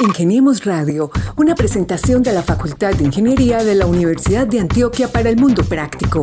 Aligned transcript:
Ingeniemos 0.00 0.64
Radio, 0.64 1.10
una 1.36 1.54
presentación 1.54 2.22
de 2.22 2.32
la 2.32 2.42
Facultad 2.42 2.94
de 2.94 3.04
Ingeniería 3.04 3.62
de 3.62 3.74
la 3.74 3.84
Universidad 3.86 4.46
de 4.46 4.60
Antioquia 4.60 5.08
para 5.08 5.28
el 5.28 5.36
Mundo 5.36 5.62
Práctico. 5.62 6.22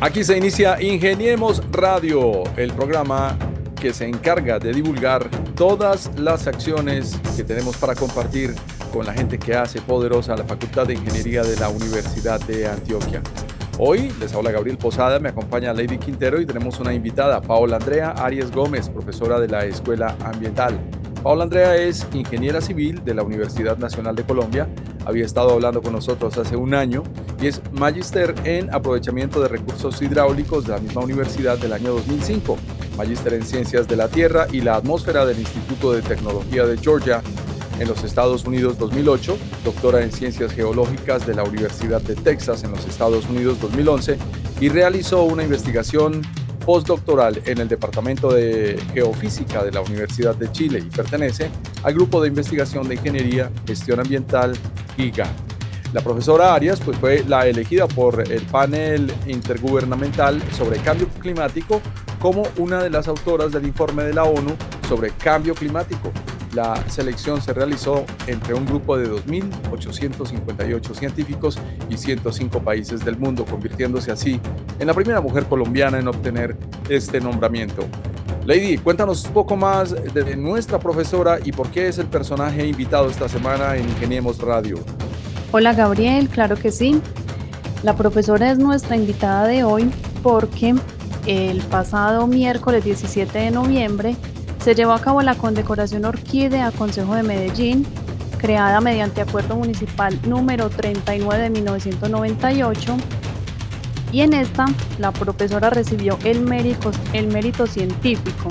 Aquí 0.00 0.24
se 0.24 0.36
inicia 0.36 0.82
Ingeniemos 0.82 1.62
Radio, 1.70 2.42
el 2.56 2.72
programa 2.72 3.38
que 3.80 3.94
se 3.94 4.06
encarga 4.06 4.58
de 4.58 4.72
divulgar 4.72 5.30
todas 5.54 6.10
las 6.16 6.48
acciones 6.48 7.16
que 7.36 7.44
tenemos 7.44 7.76
para 7.76 7.94
compartir 7.94 8.56
con 8.92 9.06
la 9.06 9.14
gente 9.14 9.38
que 9.38 9.54
hace 9.54 9.80
poderosa 9.80 10.36
la 10.36 10.44
Facultad 10.44 10.86
de 10.86 10.94
Ingeniería 10.94 11.42
de 11.42 11.56
la 11.56 11.70
Universidad 11.70 12.40
de 12.40 12.66
Antioquia. 12.66 13.22
Hoy 13.78 14.12
les 14.20 14.34
habla 14.34 14.50
Gabriel 14.50 14.76
Posada, 14.76 15.18
me 15.18 15.30
acompaña 15.30 15.72
Lady 15.72 15.96
Quintero 15.96 16.40
y 16.40 16.46
tenemos 16.46 16.78
una 16.78 16.92
invitada, 16.92 17.40
Paola 17.40 17.76
Andrea 17.76 18.10
Arias 18.10 18.52
Gómez, 18.52 18.90
profesora 18.90 19.40
de 19.40 19.48
la 19.48 19.64
Escuela 19.64 20.14
Ambiental. 20.20 20.78
Paola 21.22 21.44
Andrea 21.44 21.74
es 21.76 22.06
ingeniera 22.12 22.60
civil 22.60 23.02
de 23.02 23.14
la 23.14 23.22
Universidad 23.22 23.78
Nacional 23.78 24.14
de 24.14 24.24
Colombia, 24.24 24.68
había 25.06 25.24
estado 25.24 25.52
hablando 25.52 25.80
con 25.80 25.92
nosotros 25.92 26.36
hace 26.36 26.56
un 26.56 26.74
año 26.74 27.02
y 27.40 27.46
es 27.46 27.62
magíster 27.72 28.34
en 28.44 28.72
aprovechamiento 28.74 29.40
de 29.40 29.48
recursos 29.48 30.02
hidráulicos 30.02 30.64
de 30.64 30.72
la 30.72 30.78
misma 30.78 31.02
universidad 31.02 31.56
del 31.58 31.72
año 31.72 31.92
2005, 31.94 32.58
magíster 32.98 33.34
en 33.34 33.44
ciencias 33.44 33.88
de 33.88 33.96
la 33.96 34.08
tierra 34.08 34.46
y 34.52 34.60
la 34.60 34.76
atmósfera 34.76 35.24
del 35.24 35.38
Instituto 35.38 35.92
de 35.92 36.02
Tecnología 36.02 36.66
de 36.66 36.76
Georgia 36.76 37.22
en 37.78 37.88
los 37.88 38.04
Estados 38.04 38.44
Unidos 38.44 38.78
2008, 38.78 39.36
doctora 39.64 40.02
en 40.02 40.12
Ciencias 40.12 40.52
Geológicas 40.52 41.26
de 41.26 41.34
la 41.34 41.44
Universidad 41.44 42.00
de 42.02 42.14
Texas 42.14 42.64
en 42.64 42.70
los 42.70 42.86
Estados 42.86 43.28
Unidos 43.28 43.60
2011 43.60 44.18
y 44.60 44.68
realizó 44.68 45.22
una 45.24 45.42
investigación 45.42 46.22
postdoctoral 46.64 47.42
en 47.44 47.58
el 47.58 47.68
Departamento 47.68 48.32
de 48.32 48.80
Geofísica 48.94 49.64
de 49.64 49.72
la 49.72 49.80
Universidad 49.80 50.34
de 50.34 50.50
Chile 50.52 50.78
y 50.78 50.94
pertenece 50.94 51.50
al 51.82 51.94
Grupo 51.94 52.22
de 52.22 52.28
Investigación 52.28 52.88
de 52.88 52.94
Ingeniería, 52.94 53.50
Gestión 53.66 54.00
Ambiental 54.00 54.56
GIGA. 54.96 55.28
La 55.92 56.00
profesora 56.00 56.54
Arias 56.54 56.80
pues, 56.80 56.96
fue 56.96 57.22
la 57.28 57.46
elegida 57.46 57.86
por 57.86 58.22
el 58.30 58.42
panel 58.46 59.12
intergubernamental 59.26 60.42
sobre 60.52 60.78
cambio 60.78 61.06
climático 61.20 61.82
como 62.18 62.44
una 62.56 62.82
de 62.82 62.88
las 62.88 63.08
autoras 63.08 63.52
del 63.52 63.66
informe 63.66 64.04
de 64.04 64.14
la 64.14 64.24
ONU 64.24 64.54
sobre 64.88 65.10
cambio 65.10 65.54
climático, 65.54 66.12
la 66.54 66.76
selección 66.88 67.40
se 67.40 67.52
realizó 67.52 68.04
entre 68.26 68.54
un 68.54 68.66
grupo 68.66 68.96
de 68.96 69.10
2.858 69.10 70.94
científicos 70.94 71.58
y 71.88 71.96
105 71.96 72.60
países 72.60 73.04
del 73.04 73.18
mundo, 73.18 73.44
convirtiéndose 73.44 74.12
así 74.12 74.40
en 74.78 74.86
la 74.86 74.94
primera 74.94 75.20
mujer 75.20 75.46
colombiana 75.46 75.98
en 75.98 76.08
obtener 76.08 76.56
este 76.88 77.20
nombramiento. 77.20 77.84
Lady, 78.44 78.76
cuéntanos 78.76 79.24
un 79.24 79.32
poco 79.32 79.56
más 79.56 79.90
de 79.92 80.36
nuestra 80.36 80.78
profesora 80.78 81.38
y 81.42 81.52
por 81.52 81.70
qué 81.70 81.88
es 81.88 81.98
el 81.98 82.06
personaje 82.06 82.66
invitado 82.66 83.08
esta 83.08 83.28
semana 83.28 83.76
en 83.76 83.88
Ingeniemos 83.88 84.38
Radio. 84.38 84.78
Hola 85.52 85.72
Gabriel, 85.74 86.28
claro 86.28 86.56
que 86.56 86.72
sí. 86.72 87.00
La 87.82 87.94
profesora 87.94 88.50
es 88.50 88.58
nuestra 88.58 88.96
invitada 88.96 89.46
de 89.46 89.64
hoy 89.64 89.90
porque 90.22 90.74
el 91.26 91.60
pasado 91.62 92.26
miércoles 92.26 92.84
17 92.84 93.38
de 93.38 93.50
noviembre 93.52 94.16
se 94.62 94.76
llevó 94.76 94.92
a 94.92 95.00
cabo 95.00 95.22
la 95.22 95.34
condecoración 95.34 96.04
Orquídea 96.04 96.70
Consejo 96.70 97.16
de 97.16 97.24
Medellín, 97.24 97.84
creada 98.38 98.80
mediante 98.80 99.20
Acuerdo 99.20 99.56
Municipal 99.56 100.16
número 100.28 100.70
39 100.70 101.42
de 101.42 101.50
1998, 101.50 102.96
y 104.12 104.20
en 104.20 104.34
esta 104.34 104.66
la 105.00 105.10
profesora 105.10 105.68
recibió 105.68 106.16
el 106.24 106.42
mérito, 106.42 107.66
científico. 107.66 108.50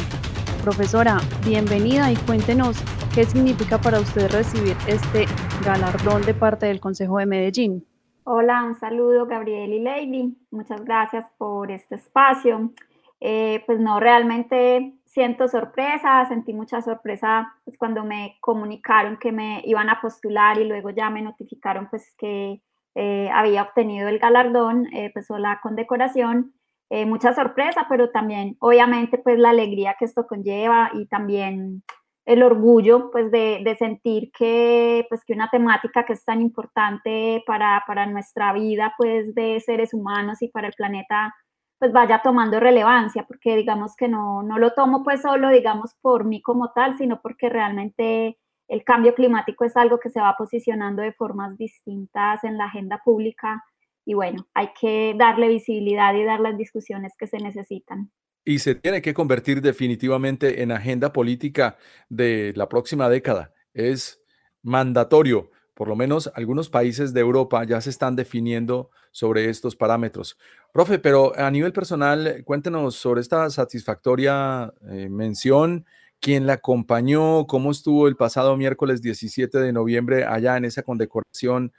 Profesora, 0.62 1.20
bienvenida 1.46 2.12
y 2.12 2.18
cuéntenos 2.18 2.76
qué 3.16 3.24
significa 3.24 3.78
para 3.78 4.02
usted 4.02 4.30
recibir 4.32 4.76
este 4.88 5.28
galardón 5.64 6.24
de 6.24 6.34
parte 6.34 6.66
del 6.66 6.82
Consejo 6.82 7.20
de 7.20 7.26
Medellín. 7.26 7.86
Hola, 8.26 8.66
un 8.66 8.78
saludo 8.78 9.28
Gabriel 9.28 9.72
y 9.72 9.80
Lady. 9.80 10.38
Muchas 10.52 10.84
gracias 10.84 11.26
por 11.38 11.72
este 11.72 11.96
espacio. 11.96 12.74
Eh, 13.22 13.64
pues 13.66 13.80
no, 13.80 14.00
realmente 14.00 14.94
siento 15.12 15.50
sorpresa, 15.50 16.26
sentí 16.28 16.54
mucha 16.54 16.82
sorpresa 16.82 17.54
pues, 17.66 17.78
cuando 17.78 18.04
me 18.06 18.38
comunicaron 18.40 19.18
que 19.18 19.32
me 19.32 19.62
iban 19.66 19.90
a 19.90 20.00
postular 20.02 20.58
y 20.58 20.64
luego 20.64 20.90
ya 20.90 21.10
me 21.10 21.22
notificaron 21.22 21.90
pues 21.90 22.14
que 22.18 22.62
eh, 22.96 23.30
había 23.34 23.64
obtenido 23.64 24.08
el 24.08 24.20
galardón, 24.20 24.88
eh, 24.94 25.12
pues 25.14 25.30
o 25.30 25.38
la 25.38 25.60
condecoración. 25.62 26.54
Eh, 26.90 27.06
mucha 27.06 27.34
sorpresa, 27.34 27.86
pero 27.90 28.10
también 28.10 28.58
obviamente 28.60 29.18
pues 29.18 29.40
la 29.40 29.52
alegría 29.52 29.96
que 29.98 30.06
esto 30.06 30.28
conlleva 30.28 30.92
y 30.94 31.06
también 31.08 31.84
el 32.26 32.44
orgullo 32.44 33.12
pues 33.12 33.32
de, 33.32 33.62
de, 33.64 33.76
sentir 33.76 34.30
que 34.38 35.06
pues 35.10 35.24
que 35.26 35.34
una 35.34 35.50
temática 35.50 36.06
que 36.06 36.14
es 36.14 36.26
tan 36.26 36.42
importante 36.42 37.44
para, 37.48 37.84
para 37.88 38.06
nuestra 38.08 38.52
vida 38.54 38.94
pues 38.98 39.34
de 39.36 39.60
seres 39.62 39.94
humanos 39.94 40.42
y 40.42 40.50
para 40.50 40.68
el 40.68 40.74
planeta 40.74 41.34
pues 41.82 41.94
vaya 41.94 42.22
tomando 42.24 42.60
relevancia, 42.60 43.26
porque 43.28 43.56
digamos 43.56 43.96
que 43.96 44.08
no, 44.08 44.44
no 44.44 44.60
lo 44.60 44.74
tomo 44.74 45.04
pues 45.04 45.24
solo, 45.24 45.50
digamos, 45.50 45.96
por 46.00 46.26
mí 46.26 46.40
como 46.40 46.72
tal, 46.74 46.96
sino 46.96 47.20
porque 47.24 47.50
realmente 47.50 48.38
el 48.68 48.84
cambio 48.84 49.16
climático 49.16 49.66
es 49.66 49.76
algo 49.76 50.00
que 50.00 50.12
se 50.12 50.22
va 50.22 50.36
posicionando 50.38 51.02
de 51.02 51.12
formas 51.12 51.58
distintas 51.58 52.44
en 52.44 52.60
la 52.60 52.66
agenda 52.66 53.02
pública 53.04 53.64
y 54.06 54.14
bueno, 54.14 54.48
hay 54.54 54.70
que 54.80 55.16
darle 55.18 55.48
visibilidad 55.48 56.14
y 56.14 56.24
dar 56.24 56.40
las 56.40 56.56
discusiones 56.56 57.14
que 57.18 57.26
se 57.26 57.40
necesitan. 57.40 58.12
Y 58.46 58.60
se 58.60 58.76
tiene 58.76 59.02
que 59.02 59.16
convertir 59.16 59.60
definitivamente 59.60 60.62
en 60.62 60.72
agenda 60.72 61.12
política 61.12 61.78
de 62.10 62.54
la 62.56 62.70
próxima 62.70 63.10
década. 63.10 63.54
Es 63.74 64.22
mandatorio 64.62 65.50
por 65.82 65.88
lo 65.88 65.96
menos 65.96 66.32
algunos 66.36 66.70
países 66.70 67.12
de 67.12 67.22
Europa 67.22 67.64
ya 67.64 67.82
se 67.82 67.90
están 67.90 68.16
definiendo 68.16 68.92
sobre 69.12 69.50
estos 69.50 69.76
parámetros. 69.76 70.38
Profe, 70.74 71.00
pero 71.00 71.38
a 71.38 71.52
nivel 71.52 71.74
personal, 71.74 72.44
cuéntenos 72.46 72.96
sobre 72.96 73.22
esta 73.22 73.50
satisfactoria 73.50 74.74
eh, 74.90 75.10
mención, 75.10 75.86
quién 76.20 76.48
la 76.48 76.54
acompañó, 76.54 77.46
cómo 77.48 77.72
estuvo 77.72 78.08
el 78.08 78.16
pasado 78.16 78.56
miércoles 78.56 79.02
17 79.02 79.60
de 79.60 79.74
noviembre 79.74 80.24
allá 80.24 80.56
en 80.58 80.66
esa 80.66 80.84
condecoración 80.84 81.74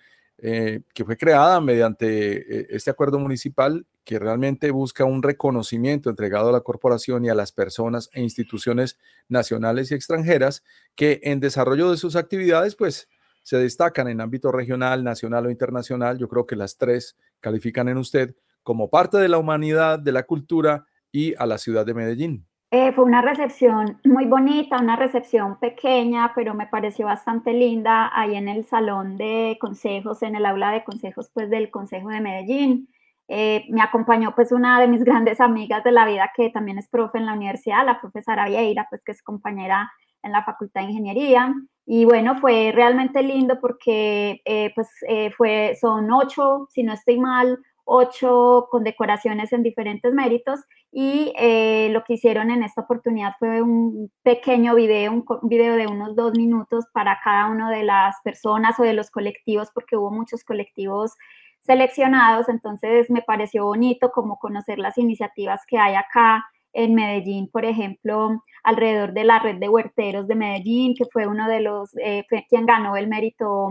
eh, 0.44 0.80
que 0.92 1.04
fue 1.04 1.16
creada 1.16 1.60
mediante 1.60 2.62
eh, 2.62 2.66
este 2.70 2.90
acuerdo 2.90 3.20
municipal 3.20 3.86
que 4.02 4.18
realmente 4.18 4.72
busca 4.72 5.04
un 5.04 5.22
reconocimiento 5.22 6.10
entregado 6.10 6.48
a 6.48 6.52
la 6.52 6.62
corporación 6.62 7.24
y 7.24 7.28
a 7.28 7.34
las 7.36 7.52
personas 7.52 8.10
e 8.12 8.22
instituciones 8.22 8.98
nacionales 9.28 9.90
y 9.90 9.94
extranjeras 9.94 10.64
que 10.96 11.20
en 11.22 11.38
desarrollo 11.38 11.92
de 11.92 11.96
sus 11.96 12.16
actividades, 12.16 12.74
pues, 12.74 13.08
se 13.42 13.58
destacan 13.58 14.08
en 14.08 14.20
ámbito 14.20 14.52
regional, 14.52 15.04
nacional 15.04 15.46
o 15.46 15.50
internacional. 15.50 16.18
Yo 16.18 16.28
creo 16.28 16.46
que 16.46 16.56
las 16.56 16.76
tres 16.76 17.16
califican 17.40 17.88
en 17.88 17.98
usted 17.98 18.34
como 18.62 18.90
parte 18.90 19.18
de 19.18 19.28
la 19.28 19.38
humanidad, 19.38 19.98
de 19.98 20.12
la 20.12 20.22
cultura 20.22 20.86
y 21.10 21.34
a 21.34 21.46
la 21.46 21.58
ciudad 21.58 21.84
de 21.84 21.94
Medellín. 21.94 22.46
Eh, 22.70 22.90
fue 22.92 23.04
una 23.04 23.20
recepción 23.20 24.00
muy 24.02 24.24
bonita, 24.24 24.80
una 24.80 24.96
recepción 24.96 25.58
pequeña, 25.60 26.32
pero 26.34 26.54
me 26.54 26.66
pareció 26.66 27.04
bastante 27.04 27.52
linda 27.52 28.10
ahí 28.14 28.34
en 28.34 28.48
el 28.48 28.64
salón 28.64 29.18
de 29.18 29.58
consejos, 29.60 30.22
en 30.22 30.36
el 30.36 30.46
aula 30.46 30.70
de 30.70 30.82
consejos 30.82 31.30
pues 31.34 31.50
del 31.50 31.70
Consejo 31.70 32.08
de 32.08 32.22
Medellín. 32.22 32.88
Eh, 33.28 33.66
me 33.68 33.82
acompañó 33.82 34.34
pues 34.34 34.52
una 34.52 34.80
de 34.80 34.88
mis 34.88 35.04
grandes 35.04 35.38
amigas 35.40 35.84
de 35.84 35.92
la 35.92 36.06
vida 36.06 36.30
que 36.34 36.48
también 36.48 36.78
es 36.78 36.88
profe 36.88 37.18
en 37.18 37.26
la 37.26 37.34
universidad, 37.34 37.84
la 37.84 38.00
profesora 38.00 38.46
Vieira, 38.46 38.86
pues 38.88 39.02
que 39.04 39.12
es 39.12 39.22
compañera 39.22 39.92
en 40.22 40.32
la 40.32 40.42
Facultad 40.42 40.80
de 40.80 40.88
Ingeniería. 40.88 41.54
Y 41.84 42.04
bueno, 42.04 42.36
fue 42.40 42.72
realmente 42.72 43.22
lindo 43.22 43.58
porque 43.60 44.40
eh, 44.44 44.72
pues 44.74 44.88
eh, 45.08 45.30
fue, 45.32 45.76
son 45.80 46.12
ocho, 46.12 46.68
si 46.70 46.82
no 46.82 46.92
estoy 46.92 47.18
mal, 47.18 47.58
ocho 47.84 48.68
condecoraciones 48.70 49.52
en 49.52 49.62
diferentes 49.62 50.12
méritos 50.12 50.60
y 50.92 51.32
eh, 51.36 51.88
lo 51.90 52.04
que 52.04 52.14
hicieron 52.14 52.50
en 52.50 52.62
esta 52.62 52.82
oportunidad 52.82 53.34
fue 53.38 53.62
un 53.62 54.10
pequeño 54.22 54.74
video, 54.74 55.12
un, 55.12 55.24
video 55.42 55.74
de 55.76 55.86
unos 55.86 56.14
dos 56.14 56.32
minutos 56.36 56.84
para 56.92 57.18
cada 57.24 57.48
una 57.48 57.70
de 57.70 57.82
las 57.82 58.16
personas 58.22 58.78
o 58.78 58.84
de 58.84 58.92
los 58.92 59.10
colectivos, 59.10 59.70
porque 59.74 59.96
hubo 59.96 60.10
muchos 60.10 60.44
colectivos 60.44 61.14
seleccionados, 61.60 62.48
entonces 62.48 63.10
me 63.10 63.22
pareció 63.22 63.64
bonito 63.64 64.10
como 64.12 64.38
conocer 64.38 64.78
las 64.78 64.98
iniciativas 64.98 65.62
que 65.66 65.78
hay 65.78 65.94
acá 65.94 66.44
en 66.72 66.94
Medellín, 66.94 67.48
por 67.50 67.64
ejemplo, 67.64 68.42
alrededor 68.62 69.12
de 69.12 69.24
la 69.24 69.38
red 69.38 69.56
de 69.56 69.68
huerteros 69.68 70.28
de 70.28 70.34
Medellín, 70.34 70.94
que 70.94 71.04
fue 71.12 71.26
uno 71.26 71.48
de 71.48 71.60
los, 71.60 71.90
eh, 71.98 72.24
quien 72.48 72.66
ganó 72.66 72.96
el 72.96 73.08
mérito 73.08 73.70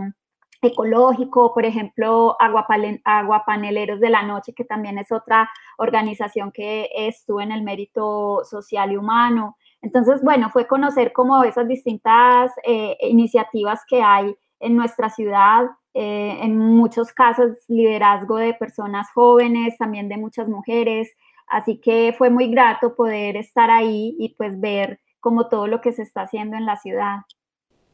ecológico, 0.62 1.52
por 1.52 1.66
ejemplo, 1.66 2.36
Aguapaneleros 2.38 3.98
de 3.98 4.10
la 4.10 4.22
Noche, 4.22 4.54
que 4.54 4.64
también 4.64 4.96
es 4.98 5.10
otra 5.10 5.50
organización 5.76 6.52
que 6.52 6.88
estuvo 6.94 7.40
en 7.40 7.50
el 7.50 7.62
mérito 7.62 8.44
social 8.44 8.92
y 8.92 8.96
humano. 8.96 9.56
Entonces, 9.80 10.22
bueno, 10.22 10.50
fue 10.50 10.68
conocer 10.68 11.12
como 11.12 11.42
esas 11.42 11.66
distintas 11.66 12.52
eh, 12.64 12.96
iniciativas 13.00 13.80
que 13.88 14.02
hay 14.02 14.36
en 14.60 14.76
nuestra 14.76 15.10
ciudad, 15.10 15.66
eh, 15.94 16.38
en 16.40 16.56
muchos 16.56 17.12
casos 17.12 17.50
liderazgo 17.66 18.36
de 18.36 18.54
personas 18.54 19.10
jóvenes, 19.12 19.76
también 19.76 20.08
de 20.08 20.16
muchas 20.16 20.48
mujeres, 20.48 21.10
así 21.52 21.76
que 21.76 22.14
fue 22.16 22.30
muy 22.30 22.48
grato 22.48 22.94
poder 22.94 23.36
estar 23.36 23.70
ahí 23.70 24.16
y 24.18 24.30
pues 24.30 24.58
ver 24.58 25.00
como 25.20 25.48
todo 25.48 25.66
lo 25.66 25.80
que 25.80 25.92
se 25.92 26.02
está 26.02 26.22
haciendo 26.22 26.56
en 26.56 26.66
la 26.66 26.76
ciudad. 26.76 27.18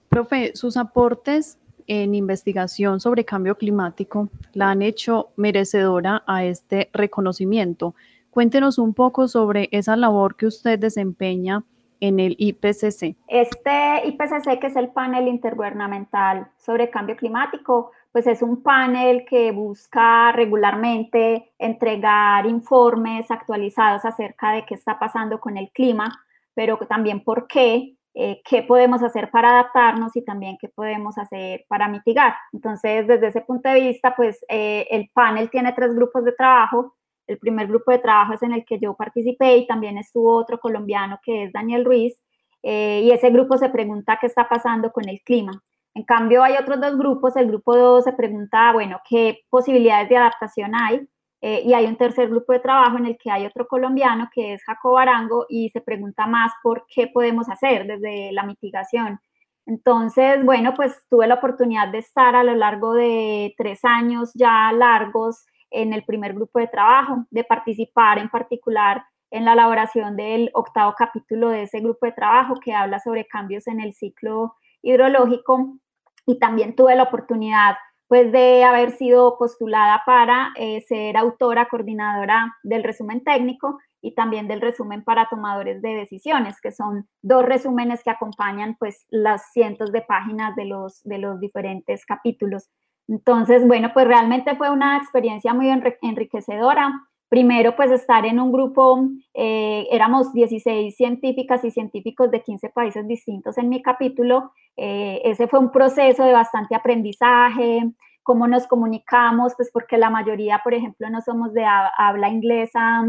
Profe, 0.08 0.52
sus 0.54 0.76
aportes 0.76 1.58
en 1.88 2.14
investigación 2.14 3.00
sobre 3.00 3.24
cambio 3.24 3.56
climático 3.56 4.28
la 4.52 4.70
han 4.70 4.82
hecho 4.82 5.30
merecedora 5.36 6.22
a 6.26 6.44
este 6.44 6.88
reconocimiento. 6.92 7.94
Cuéntenos 8.30 8.78
un 8.78 8.94
poco 8.94 9.26
sobre 9.26 9.68
esa 9.72 9.96
labor 9.96 10.36
que 10.36 10.46
usted 10.46 10.78
desempeña 10.78 11.64
en 12.00 12.20
el 12.20 12.36
IPCC. 12.38 13.16
Este 13.26 14.06
IPCC, 14.06 14.60
que 14.60 14.68
es 14.68 14.76
el 14.76 14.90
panel 14.90 15.26
intergubernamental 15.26 16.48
sobre 16.56 16.90
cambio 16.90 17.16
climático, 17.16 17.90
pues 18.12 18.26
es 18.26 18.42
un 18.42 18.62
panel 18.62 19.24
que 19.28 19.52
busca 19.52 20.32
regularmente 20.32 21.52
entregar 21.58 22.46
informes 22.46 23.30
actualizados 23.30 24.04
acerca 24.04 24.52
de 24.52 24.64
qué 24.64 24.74
está 24.74 24.98
pasando 24.98 25.40
con 25.40 25.56
el 25.56 25.70
clima, 25.70 26.24
pero 26.54 26.78
también 26.88 27.22
por 27.22 27.46
qué, 27.46 27.96
eh, 28.14 28.40
qué 28.44 28.62
podemos 28.62 29.02
hacer 29.02 29.30
para 29.30 29.50
adaptarnos 29.50 30.16
y 30.16 30.24
también 30.24 30.56
qué 30.60 30.68
podemos 30.68 31.18
hacer 31.18 31.64
para 31.68 31.88
mitigar. 31.88 32.34
Entonces, 32.52 33.06
desde 33.06 33.28
ese 33.28 33.42
punto 33.42 33.68
de 33.68 33.80
vista, 33.80 34.16
pues 34.16 34.44
eh, 34.48 34.86
el 34.90 35.10
panel 35.12 35.50
tiene 35.50 35.72
tres 35.72 35.94
grupos 35.94 36.24
de 36.24 36.32
trabajo 36.32 36.94
el 37.28 37.38
primer 37.38 37.68
grupo 37.68 37.92
de 37.92 37.98
trabajo 37.98 38.32
es 38.32 38.42
en 38.42 38.52
el 38.52 38.64
que 38.64 38.78
yo 38.80 38.94
participé 38.94 39.58
y 39.58 39.66
también 39.66 39.98
estuvo 39.98 40.34
otro 40.34 40.58
colombiano 40.58 41.20
que 41.22 41.44
es 41.44 41.52
Daniel 41.52 41.84
Ruiz. 41.84 42.20
Eh, 42.62 43.02
y 43.04 43.10
ese 43.12 43.30
grupo 43.30 43.56
se 43.58 43.68
pregunta 43.68 44.18
qué 44.20 44.26
está 44.26 44.48
pasando 44.48 44.90
con 44.90 45.08
el 45.08 45.20
clima. 45.20 45.62
En 45.94 46.04
cambio, 46.04 46.42
hay 46.42 46.54
otros 46.56 46.80
dos 46.80 46.96
grupos. 46.96 47.36
El 47.36 47.48
grupo 47.48 47.76
2 47.76 48.04
se 48.04 48.12
pregunta, 48.12 48.72
bueno, 48.72 49.00
qué 49.08 49.40
posibilidades 49.50 50.08
de 50.08 50.16
adaptación 50.16 50.74
hay. 50.74 51.08
Eh, 51.40 51.62
y 51.64 51.72
hay 51.72 51.86
un 51.86 51.96
tercer 51.96 52.28
grupo 52.28 52.52
de 52.52 52.58
trabajo 52.58 52.98
en 52.98 53.06
el 53.06 53.16
que 53.16 53.30
hay 53.30 53.46
otro 53.46 53.68
colombiano 53.68 54.28
que 54.34 54.54
es 54.54 54.64
Jacob 54.64 54.98
Arango 54.98 55.46
y 55.48 55.70
se 55.70 55.80
pregunta 55.80 56.26
más 56.26 56.52
por 56.64 56.84
qué 56.92 57.06
podemos 57.06 57.48
hacer 57.48 57.86
desde 57.86 58.32
la 58.32 58.42
mitigación. 58.42 59.20
Entonces, 59.66 60.44
bueno, 60.44 60.74
pues 60.74 61.06
tuve 61.08 61.28
la 61.28 61.34
oportunidad 61.34 61.88
de 61.88 61.98
estar 61.98 62.34
a 62.34 62.42
lo 62.42 62.54
largo 62.56 62.94
de 62.94 63.54
tres 63.56 63.84
años 63.84 64.32
ya 64.34 64.72
largos 64.72 65.44
en 65.70 65.92
el 65.92 66.04
primer 66.04 66.34
grupo 66.34 66.58
de 66.58 66.68
trabajo, 66.68 67.26
de 67.30 67.44
participar 67.44 68.18
en 68.18 68.30
particular 68.30 69.04
en 69.30 69.44
la 69.44 69.52
elaboración 69.52 70.16
del 70.16 70.50
octavo 70.54 70.94
capítulo 70.96 71.50
de 71.50 71.64
ese 71.64 71.80
grupo 71.80 72.06
de 72.06 72.12
trabajo 72.12 72.54
que 72.64 72.72
habla 72.72 72.98
sobre 72.98 73.26
cambios 73.26 73.66
en 73.66 73.80
el 73.80 73.92
ciclo 73.94 74.54
hidrológico 74.82 75.78
y 76.26 76.38
también 76.38 76.74
tuve 76.76 76.94
la 76.96 77.04
oportunidad 77.04 77.76
pues 78.08 78.32
de 78.32 78.64
haber 78.64 78.92
sido 78.92 79.36
postulada 79.38 80.02
para 80.06 80.52
eh, 80.56 80.80
ser 80.88 81.16
autora 81.16 81.68
coordinadora 81.68 82.56
del 82.62 82.82
resumen 82.82 83.22
técnico 83.22 83.78
y 84.00 84.14
también 84.14 84.48
del 84.48 84.62
resumen 84.62 85.04
para 85.04 85.28
tomadores 85.28 85.82
de 85.82 85.94
decisiones, 85.94 86.60
que 86.60 86.72
son 86.72 87.06
dos 87.20 87.44
resúmenes 87.44 88.02
que 88.02 88.10
acompañan 88.10 88.76
pues 88.78 89.04
las 89.10 89.52
cientos 89.52 89.92
de 89.92 90.02
páginas 90.02 90.56
de 90.56 90.64
los, 90.64 91.02
de 91.04 91.18
los 91.18 91.38
diferentes 91.38 92.06
capítulos. 92.06 92.70
Entonces, 93.08 93.66
bueno, 93.66 93.90
pues 93.92 94.06
realmente 94.06 94.54
fue 94.56 94.70
una 94.70 94.96
experiencia 94.98 95.52
muy 95.52 95.68
enriquecedora. 96.02 96.92
Primero, 97.28 97.76
pues 97.76 97.90
estar 97.90 98.24
en 98.24 98.40
un 98.40 98.50
grupo, 98.50 99.06
eh, 99.34 99.86
éramos 99.90 100.32
16 100.32 100.96
científicas 100.96 101.62
y 101.62 101.70
científicos 101.70 102.30
de 102.30 102.42
15 102.42 102.70
países 102.70 103.06
distintos 103.06 103.58
en 103.58 103.68
mi 103.68 103.82
capítulo. 103.82 104.52
Eh, 104.76 105.20
ese 105.24 105.46
fue 105.46 105.58
un 105.58 105.70
proceso 105.70 106.24
de 106.24 106.32
bastante 106.32 106.74
aprendizaje, 106.74 107.82
cómo 108.22 108.48
nos 108.48 108.66
comunicamos, 108.66 109.54
pues 109.56 109.70
porque 109.70 109.98
la 109.98 110.08
mayoría, 110.08 110.62
por 110.64 110.72
ejemplo, 110.72 111.10
no 111.10 111.20
somos 111.20 111.52
de 111.52 111.64
habla 111.66 112.30
inglesa, 112.30 113.04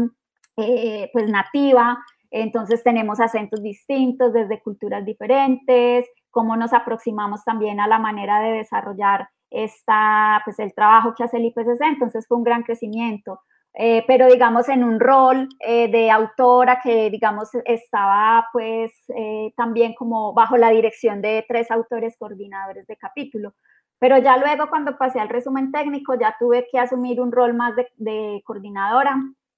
eh, 0.58 1.08
pues 1.14 1.28
nativa, 1.28 1.98
entonces 2.30 2.82
tenemos 2.82 3.20
acentos 3.20 3.62
distintos 3.62 4.34
desde 4.34 4.60
culturas 4.62 5.04
diferentes, 5.06 6.06
cómo 6.30 6.56
nos 6.56 6.74
aproximamos 6.74 7.42
también 7.44 7.80
a 7.80 7.88
la 7.88 7.98
manera 7.98 8.40
de 8.40 8.52
desarrollar 8.52 9.28
está 9.50 10.40
pues 10.44 10.58
el 10.58 10.72
trabajo 10.74 11.14
que 11.16 11.24
hace 11.24 11.36
el 11.38 11.46
IPCC, 11.46 11.82
entonces 11.82 12.26
fue 12.26 12.38
un 12.38 12.44
gran 12.44 12.62
crecimiento. 12.62 13.40
Eh, 13.74 14.02
pero 14.06 14.26
digamos 14.26 14.68
en 14.68 14.82
un 14.82 14.98
rol 14.98 15.48
eh, 15.60 15.88
de 15.88 16.10
autora 16.10 16.80
que 16.82 17.08
digamos 17.08 17.50
estaba 17.64 18.48
pues 18.52 18.90
eh, 19.16 19.52
también 19.56 19.94
como 19.94 20.34
bajo 20.34 20.56
la 20.56 20.70
dirección 20.70 21.22
de 21.22 21.44
tres 21.46 21.70
autores 21.70 22.16
coordinadores 22.18 22.86
de 22.86 22.96
capítulo. 22.96 23.54
Pero 24.00 24.18
ya 24.18 24.36
luego 24.38 24.68
cuando 24.68 24.98
pasé 24.98 25.20
al 25.20 25.28
resumen 25.28 25.70
técnico 25.70 26.14
ya 26.18 26.34
tuve 26.38 26.66
que 26.70 26.78
asumir 26.78 27.20
un 27.20 27.30
rol 27.32 27.54
más 27.54 27.76
de, 27.76 27.88
de 27.96 28.42
coordinadora. 28.44 29.16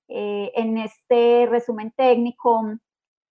en 0.09 0.79
este 0.79 1.47
resumen 1.51 1.91
técnico 1.97 2.63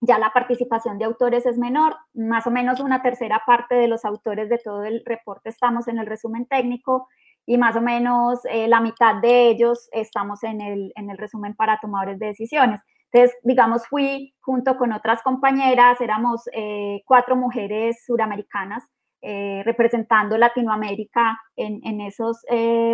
ya 0.01 0.17
la 0.17 0.33
participación 0.33 0.97
de 0.97 1.05
autores 1.05 1.45
es 1.45 1.57
menor, 1.59 1.95
más 2.13 2.47
o 2.47 2.51
menos 2.51 2.79
una 2.79 3.03
tercera 3.03 3.43
parte 3.45 3.75
de 3.75 3.87
los 3.87 4.03
autores 4.03 4.49
de 4.49 4.57
todo 4.57 4.83
el 4.83 5.03
reporte 5.05 5.49
estamos 5.49 5.87
en 5.87 5.99
el 5.99 6.07
resumen 6.07 6.47
técnico 6.47 7.07
y 7.45 7.57
más 7.57 7.75
o 7.75 7.81
menos 7.81 8.39
eh, 8.49 8.67
la 8.67 8.81
mitad 8.81 9.15
de 9.21 9.49
ellos 9.49 9.89
estamos 9.91 10.43
en 10.43 10.61
el, 10.61 10.91
en 10.95 11.09
el 11.09 11.17
resumen 11.17 11.55
para 11.55 11.79
tomadores 11.79 12.19
de 12.19 12.27
decisiones. 12.27 12.81
Entonces, 13.11 13.37
digamos, 13.43 13.87
fui 13.87 14.33
junto 14.39 14.77
con 14.77 14.93
otras 14.93 15.21
compañeras, 15.21 15.99
éramos 15.99 16.43
eh, 16.53 17.01
cuatro 17.05 17.35
mujeres 17.35 18.03
suramericanas 18.05 18.87
eh, 19.21 19.61
representando 19.65 20.37
Latinoamérica 20.37 21.37
en, 21.55 21.81
en 21.83 22.01
esos 22.01 22.43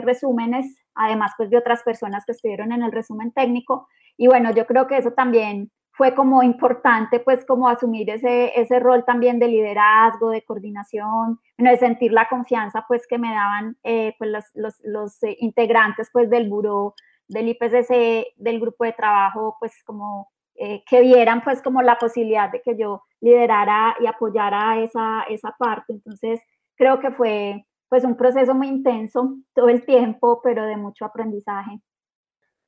resúmenes, 0.01 0.65
además 0.95 1.31
pues 1.37 1.49
de 1.49 1.57
otras 1.57 1.83
personas 1.83 2.23
que 2.25 2.31
estuvieron 2.31 2.71
en 2.71 2.81
el 2.81 2.91
resumen 2.91 3.31
técnico. 3.31 3.87
Y 4.17 4.27
bueno, 4.27 4.51
yo 4.51 4.65
creo 4.65 4.87
que 4.87 4.97
eso 4.97 5.11
también 5.11 5.71
fue 5.97 6.13
como 6.13 6.43
importante 6.43 7.19
pues 7.19 7.43
como 7.43 7.67
asumir 7.67 8.09
ese, 8.11 8.51
ese 8.59 8.79
rol 8.79 9.03
también 9.03 9.39
de 9.39 9.47
liderazgo, 9.47 10.29
de 10.29 10.43
coordinación, 10.43 11.39
de 11.57 11.77
sentir 11.77 12.13
la 12.13 12.29
confianza 12.29 12.85
pues 12.87 13.07
que 13.07 13.17
me 13.17 13.31
daban 13.31 13.77
eh, 13.83 14.13
pues 14.19 14.29
los, 14.29 14.45
los, 14.53 14.75
los 14.83 15.23
eh, 15.23 15.35
integrantes 15.39 16.09
pues 16.13 16.29
del 16.29 16.47
buró, 16.49 16.93
del 17.27 17.49
IPCC, 17.49 18.35
del 18.37 18.59
grupo 18.59 18.85
de 18.85 18.93
trabajo, 18.93 19.57
pues 19.59 19.73
como 19.83 20.29
eh, 20.53 20.83
que 20.87 21.01
vieran 21.01 21.43
pues 21.43 21.63
como 21.63 21.81
la 21.81 21.97
posibilidad 21.97 22.51
de 22.51 22.61
que 22.61 22.77
yo 22.77 23.01
liderara 23.19 23.95
y 23.99 24.05
apoyara 24.05 24.79
esa, 24.79 25.23
esa 25.29 25.55
parte. 25.57 25.93
Entonces 25.93 26.39
creo 26.75 26.99
que 26.99 27.09
fue 27.09 27.65
pues 27.89 28.03
un 28.03 28.15
proceso 28.15 28.53
muy 28.53 28.67
intenso 28.67 29.35
todo 29.55 29.69
el 29.69 29.83
tiempo, 29.83 30.41
pero 30.43 30.63
de 30.65 30.77
mucho 30.77 31.05
aprendizaje. 31.05 31.81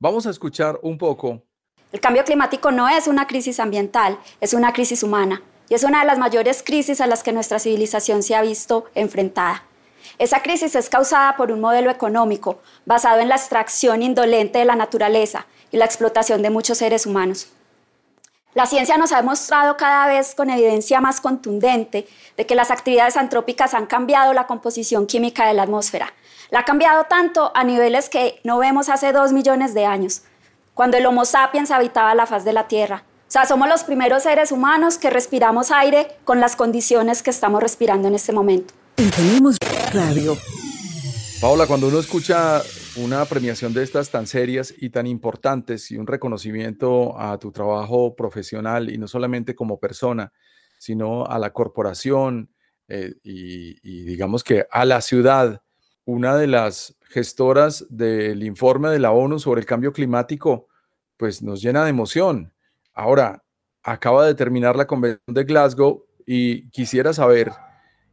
Vamos 0.00 0.26
a 0.26 0.30
escuchar 0.30 0.80
un 0.82 0.98
poco 0.98 1.44
el 1.92 2.00
cambio 2.00 2.24
climático 2.24 2.70
no 2.70 2.88
es 2.88 3.08
una 3.08 3.26
crisis 3.26 3.58
ambiental, 3.58 4.18
es 4.40 4.54
una 4.54 4.72
crisis 4.72 5.02
humana 5.02 5.42
y 5.68 5.74
es 5.74 5.82
una 5.82 6.00
de 6.00 6.06
las 6.06 6.18
mayores 6.18 6.62
crisis 6.62 7.00
a 7.00 7.06
las 7.06 7.22
que 7.22 7.32
nuestra 7.32 7.58
civilización 7.58 8.22
se 8.22 8.36
ha 8.36 8.42
visto 8.42 8.84
enfrentada. 8.94 9.64
Esa 10.18 10.42
crisis 10.42 10.74
es 10.76 10.88
causada 10.88 11.36
por 11.36 11.50
un 11.50 11.60
modelo 11.60 11.90
económico 11.90 12.60
basado 12.86 13.20
en 13.20 13.28
la 13.28 13.36
extracción 13.36 14.02
indolente 14.02 14.60
de 14.60 14.64
la 14.64 14.76
naturaleza 14.76 15.46
y 15.72 15.78
la 15.78 15.84
explotación 15.84 16.42
de 16.42 16.50
muchos 16.50 16.78
seres 16.78 17.06
humanos. 17.06 17.48
La 18.54 18.66
ciencia 18.66 18.96
nos 18.96 19.12
ha 19.12 19.18
demostrado 19.18 19.76
cada 19.76 20.06
vez 20.06 20.34
con 20.34 20.50
evidencia 20.50 21.00
más 21.00 21.20
contundente 21.20 22.08
de 22.36 22.46
que 22.46 22.56
las 22.56 22.70
actividades 22.70 23.16
antrópicas 23.16 23.74
han 23.74 23.86
cambiado 23.86 24.32
la 24.32 24.46
composición 24.46 25.06
química 25.06 25.46
de 25.46 25.54
la 25.54 25.62
atmósfera. 25.62 26.12
La 26.50 26.60
ha 26.60 26.64
cambiado 26.64 27.04
tanto 27.04 27.52
a 27.54 27.62
niveles 27.62 28.08
que 28.08 28.40
no 28.42 28.58
vemos 28.58 28.88
hace 28.88 29.12
dos 29.12 29.32
millones 29.32 29.72
de 29.72 29.86
años, 29.86 30.22
cuando 30.74 30.96
el 30.96 31.06
Homo 31.06 31.24
sapiens 31.24 31.70
habitaba 31.70 32.14
la 32.14 32.26
faz 32.26 32.44
de 32.44 32.52
la 32.52 32.68
Tierra. 32.68 33.04
O 33.28 33.32
sea, 33.32 33.46
somos 33.46 33.68
los 33.68 33.84
primeros 33.84 34.24
seres 34.24 34.50
humanos 34.50 34.98
que 34.98 35.08
respiramos 35.08 35.70
aire 35.70 36.08
con 36.24 36.40
las 36.40 36.56
condiciones 36.56 37.22
que 37.22 37.30
estamos 37.30 37.62
respirando 37.62 38.08
en 38.08 38.14
este 38.14 38.32
momento. 38.32 38.74
Tenemos 38.96 39.56
radio. 39.92 40.36
Paola, 41.40 41.66
cuando 41.66 41.88
uno 41.88 42.00
escucha 42.00 42.60
una 42.96 43.24
premiación 43.24 43.72
de 43.72 43.82
estas 43.82 44.10
tan 44.10 44.26
serias 44.26 44.74
y 44.76 44.90
tan 44.90 45.06
importantes 45.06 45.90
y 45.90 45.96
un 45.96 46.06
reconocimiento 46.06 47.18
a 47.18 47.38
tu 47.38 47.52
trabajo 47.52 48.14
profesional 48.16 48.90
y 48.90 48.98
no 48.98 49.06
solamente 49.06 49.54
como 49.54 49.78
persona, 49.78 50.32
sino 50.78 51.24
a 51.24 51.38
la 51.38 51.52
corporación 51.52 52.50
eh, 52.88 53.14
y, 53.22 53.78
y 53.82 54.02
digamos 54.02 54.42
que 54.42 54.66
a 54.70 54.84
la 54.84 55.00
ciudad, 55.00 55.62
una 56.04 56.36
de 56.36 56.48
las 56.48 56.96
gestoras 57.10 57.84
del 57.90 58.42
informe 58.44 58.88
de 58.88 59.00
la 59.00 59.10
ONU 59.10 59.38
sobre 59.38 59.60
el 59.60 59.66
cambio 59.66 59.92
climático 59.92 60.68
pues 61.20 61.42
nos 61.42 61.60
llena 61.60 61.84
de 61.84 61.90
emoción. 61.90 62.50
Ahora, 62.94 63.44
acaba 63.82 64.24
de 64.26 64.34
terminar 64.34 64.74
la 64.74 64.86
convención 64.86 65.34
de 65.34 65.44
Glasgow 65.44 66.06
y 66.24 66.70
quisiera 66.70 67.12
saber 67.12 67.50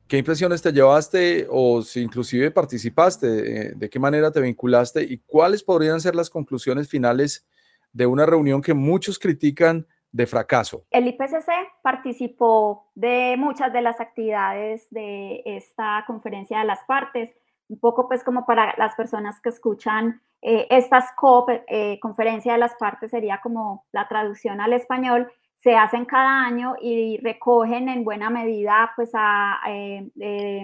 qué 0.09 0.17
impresiones 0.17 0.61
te 0.61 0.73
llevaste 0.73 1.47
o 1.49 1.81
si 1.81 2.01
inclusive 2.01 2.51
participaste, 2.51 3.75
de, 3.75 3.89
qué 3.89 3.99
manera 3.99 4.29
te 4.31 4.41
vinculaste 4.41 5.03
y 5.03 5.19
cuáles 5.19 5.63
podrían 5.63 6.01
ser 6.01 6.15
las 6.15 6.29
conclusiones 6.29 6.89
finales 6.89 7.47
de 7.93 8.05
una 8.05 8.25
reunión 8.25 8.61
que 8.61 8.73
muchos 8.73 9.17
critican 9.17 9.87
de 10.11 10.27
fracaso? 10.27 10.85
El 10.91 11.07
IPCC 11.07 11.49
participó 11.81 12.91
de 12.93 13.35
muchas 13.37 13.71
de 13.71 13.81
las 13.81 14.01
actividades 14.01 14.87
de 14.89 15.43
esta 15.45 16.03
conferencia 16.07 16.59
de 16.59 16.65
las 16.65 16.79
partes, 16.85 17.29
un 17.69 17.79
poco 17.79 18.07
pues 18.07 18.23
como 18.23 18.45
para 18.45 18.73
las 18.77 18.95
personas 18.95 19.39
que 19.41 19.49
escuchan 19.49 20.21
eh, 20.41 20.67
estas 20.69 21.05
COP, 21.15 21.49
eh, 21.67 21.99
conferencia 21.99 22.53
de 22.53 22.59
las 22.59 22.75
partes 22.75 23.11
sería 23.11 23.39
como 23.41 23.85
la 23.91 24.07
traducción 24.07 24.61
al 24.61 24.73
español, 24.73 25.31
se 25.57 25.75
hacen 25.75 26.05
cada 26.05 26.45
año 26.45 26.75
y 26.79 27.17
recogen 27.17 27.89
en 27.89 28.03
buena 28.03 28.29
medida 28.29 28.91
pues 28.95 29.09
a 29.13 29.59
eh, 29.67 30.07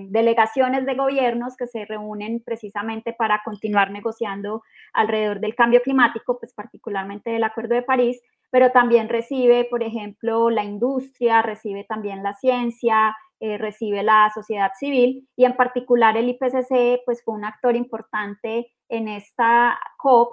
delegaciones 0.10 0.86
de 0.86 0.94
gobiernos 0.94 1.58
que 1.58 1.66
se 1.66 1.86
reúnen 1.86 2.42
precisamente 2.46 3.12
para 3.12 3.42
continuar 3.44 3.90
negociando 3.90 4.62
alrededor 4.94 5.40
del 5.40 5.56
cambio 5.56 5.82
climático, 5.82 6.38
pues 6.40 6.54
particularmente 6.54 7.32
del 7.32 7.44
Acuerdo 7.44 7.74
de 7.74 7.82
París, 7.82 8.22
pero 8.52 8.72
también 8.72 9.10
recibe, 9.10 9.66
por 9.66 9.82
ejemplo, 9.82 10.52
la 10.52 10.64
industria, 10.64 11.42
recibe 11.42 11.86
también 11.86 12.22
la 12.22 12.34
ciencia, 12.34 13.16
eh, 13.46 13.58
recibe 13.58 14.04
la 14.04 14.32
sociedad 14.34 14.72
civil 14.80 15.28
y 15.36 15.44
en 15.44 15.58
particular 15.58 16.16
el 16.16 16.30
IPCC 16.30 17.02
pues 17.06 17.22
fue 17.26 17.34
un 17.34 17.44
actor 17.44 17.76
importante 17.76 18.72
en 18.88 19.10
esta 19.10 19.78
COP 19.98 20.32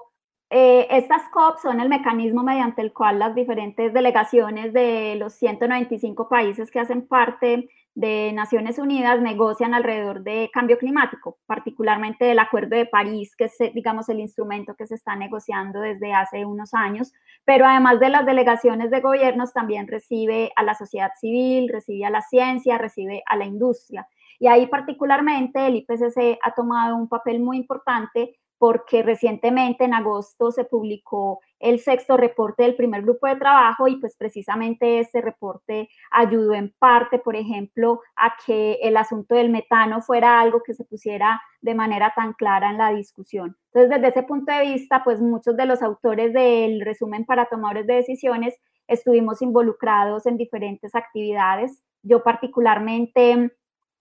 eh, 0.48 0.86
estas 0.90 1.22
COP 1.32 1.58
son 1.58 1.80
el 1.80 1.88
mecanismo 1.88 2.44
mediante 2.44 2.82
el 2.82 2.92
cual 2.92 3.18
las 3.18 3.34
diferentes 3.34 3.92
delegaciones 3.92 4.72
de 4.72 5.16
los 5.16 5.32
195 5.34 6.28
países 6.28 6.70
que 6.70 6.78
hacen 6.78 7.08
parte 7.08 7.68
de 7.94 8.32
Naciones 8.32 8.78
Unidas 8.78 9.20
negocian 9.20 9.74
alrededor 9.74 10.22
de 10.22 10.50
cambio 10.52 10.78
climático, 10.78 11.38
particularmente 11.46 12.24
del 12.24 12.38
Acuerdo 12.38 12.76
de 12.76 12.86
París, 12.86 13.34
que 13.36 13.44
es, 13.44 13.58
digamos, 13.74 14.08
el 14.08 14.20
instrumento 14.20 14.74
que 14.74 14.86
se 14.86 14.94
está 14.94 15.16
negociando 15.16 15.80
desde 15.80 16.12
hace 16.12 16.44
unos 16.44 16.72
años, 16.72 17.12
pero 17.44 17.66
además 17.66 18.00
de 18.00 18.10
las 18.10 18.24
delegaciones 18.24 18.90
de 18.90 19.00
gobiernos, 19.00 19.52
también 19.52 19.88
recibe 19.88 20.52
a 20.56 20.62
la 20.62 20.74
sociedad 20.74 21.10
civil, 21.20 21.68
recibe 21.68 22.04
a 22.06 22.10
la 22.10 22.22
ciencia, 22.22 22.78
recibe 22.78 23.22
a 23.26 23.36
la 23.36 23.44
industria. 23.44 24.06
Y 24.38 24.46
ahí 24.46 24.66
particularmente 24.68 25.66
el 25.66 25.76
IPCC 25.76 26.38
ha 26.42 26.54
tomado 26.54 26.96
un 26.96 27.08
papel 27.08 27.40
muy 27.40 27.58
importante 27.58 28.39
porque 28.60 29.02
recientemente 29.02 29.84
en 29.84 29.94
agosto 29.94 30.52
se 30.52 30.66
publicó 30.66 31.40
el 31.60 31.80
sexto 31.80 32.18
reporte 32.18 32.64
del 32.64 32.76
primer 32.76 33.00
grupo 33.00 33.26
de 33.26 33.36
trabajo 33.36 33.88
y 33.88 33.96
pues 33.96 34.14
precisamente 34.18 35.00
este 35.00 35.22
reporte 35.22 35.88
ayudó 36.10 36.52
en 36.52 36.70
parte, 36.78 37.18
por 37.18 37.36
ejemplo, 37.36 38.02
a 38.16 38.34
que 38.44 38.74
el 38.82 38.98
asunto 38.98 39.34
del 39.34 39.48
metano 39.48 40.02
fuera 40.02 40.42
algo 40.42 40.62
que 40.62 40.74
se 40.74 40.84
pusiera 40.84 41.40
de 41.62 41.74
manera 41.74 42.12
tan 42.14 42.34
clara 42.34 42.68
en 42.68 42.76
la 42.76 42.92
discusión. 42.92 43.56
Entonces, 43.72 43.98
desde 43.98 44.08
ese 44.08 44.28
punto 44.28 44.52
de 44.52 44.60
vista, 44.60 45.02
pues 45.04 45.22
muchos 45.22 45.56
de 45.56 45.64
los 45.64 45.80
autores 45.80 46.34
del 46.34 46.82
resumen 46.82 47.24
para 47.24 47.46
tomadores 47.46 47.86
de 47.86 47.94
decisiones 47.94 48.54
estuvimos 48.88 49.40
involucrados 49.40 50.26
en 50.26 50.36
diferentes 50.36 50.94
actividades. 50.94 51.82
Yo 52.02 52.22
particularmente 52.22 53.52